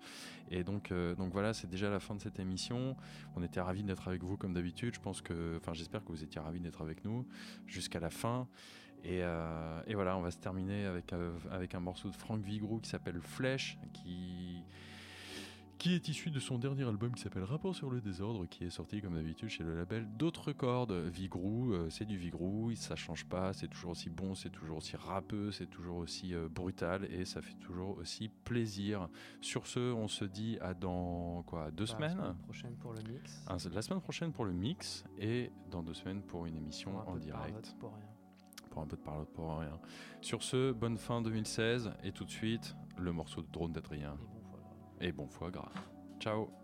Et 0.51 0.65
donc, 0.65 0.93
donc 1.19 1.31
voilà 1.31 1.53
c'est 1.53 1.69
déjà 1.69 1.91
la 1.91 2.01
fin 2.01 2.15
de 2.15 2.21
cette 2.21 2.41
émission 2.41 2.97
on 3.37 3.43
était 3.43 3.61
ravis 3.61 3.85
d'être 3.85 4.09
avec 4.09 4.25
vous 4.25 4.39
comme 4.39 4.55
d'habitude 4.55 4.95
je 4.95 5.01
que 5.23 5.61
j'espère 5.75 6.03
que 6.03 6.09
vous 6.09 6.25
étiez 6.25 6.41
ravis 6.41 6.61
d'être 6.61 6.81
avec 6.81 7.05
nous 7.05 7.27
jusqu'à 7.67 8.01
la 8.01 8.09
fin 8.09 8.49
et, 9.05 9.23
euh, 9.23 9.81
et 9.87 9.95
voilà 9.95 10.17
on 10.17 10.21
va 10.21 10.31
se 10.31 10.39
terminer 10.39 10.87
avec, 10.87 11.13
euh, 11.13 11.33
avec 11.51 11.75
un 11.75 11.81
morceau 11.81 12.09
de 12.11 12.17
Franck 12.17 12.43
Vigrou 12.43 12.81
qui 12.81 12.89
s'appelle 12.89 13.21
Flèche 13.21 13.79
qui 13.93 14.63
qui 15.79 15.95
est 15.95 16.09
issu 16.09 16.31
de 16.31 16.41
son 16.41 16.59
dernier 16.59 16.83
album 16.83 17.15
qui 17.15 17.23
s'appelle 17.23 17.45
Rapport 17.45 17.75
sur 17.75 17.89
le 17.89 18.01
désordre, 18.01 18.47
qui 18.47 18.65
est 18.65 18.71
sorti 18.71 19.01
comme 19.01 19.15
d'habitude 19.15 19.49
chez 19.49 19.63
le 19.63 19.77
label 19.77 20.09
D'autres 20.17 20.53
cordes. 20.53 20.93
Vigrou, 20.93 21.73
euh, 21.73 21.89
c'est 21.89 22.05
du 22.05 22.19
Vigrou, 22.19 22.75
ça 22.75 22.97
change 22.97 23.25
pas, 23.27 23.53
c'est 23.53 23.69
toujours 23.69 23.93
aussi 23.93 24.11
bon, 24.11 24.35
c'est 24.35 24.51
toujours 24.51 24.79
aussi 24.79 24.97
rappeux, 24.97 25.53
c'est 25.53 25.71
toujours 25.71 25.99
aussi 25.99 26.35
euh, 26.35 26.49
brutal 26.49 27.07
et 27.13 27.25
ça 27.25 27.43
fait 27.43 27.55
toujours 27.61 27.97
aussi 27.99 28.29
plaisir. 28.29 29.09
Sur 29.41 29.67
ce, 29.69 29.93
on 29.93 30.09
se 30.09 30.25
dit 30.25 30.59
à 30.61 30.75
dans 30.75 31.45
quoi 31.47 31.71
deux 31.71 31.85
bah, 31.85 31.97
la 32.01 32.09
semaines 32.09 32.19
semaine 32.19 32.39
prochaine 32.43 32.77
pour 32.77 32.93
le 32.93 33.03
mix. 33.03 33.45
Ah, 33.47 33.57
La 33.73 33.83
semaine 33.83 34.01
prochaine 34.01 34.33
pour 34.33 34.45
le 34.45 34.53
mix 34.53 35.05
et 35.19 35.53
dans 35.71 35.83
deux 35.83 35.95
semaines 35.95 36.23
pour 36.23 36.47
une 36.47 36.57
émission 36.57 36.99
un 37.01 37.05
en 37.05 37.17
direct 37.17 37.77
pour 37.79 37.95
rien. 37.95 38.18
Pour 38.69 38.83
un 38.83 38.87
peu 38.87 38.97
de 38.97 39.03
parlotte 39.03 39.33
pour 39.33 39.59
rien. 39.59 39.79
Sur 40.21 40.43
ce, 40.43 40.73
bonne 40.73 40.99
fin 40.99 41.23
2016 41.23 41.93
et 42.05 42.13
tout 42.13 42.25
de 42.25 42.31
suite 42.31 42.77
le 42.97 43.13
morceau 43.13 43.43
de 43.43 43.51
drone 43.51 43.73
d'Adrien 43.73 44.17
Et 45.01 45.13
bon, 45.13 45.13
et 45.13 45.13
bon 45.13 45.29
foie 45.29 45.51
gras. 45.51 45.73
Ciao 46.21 46.58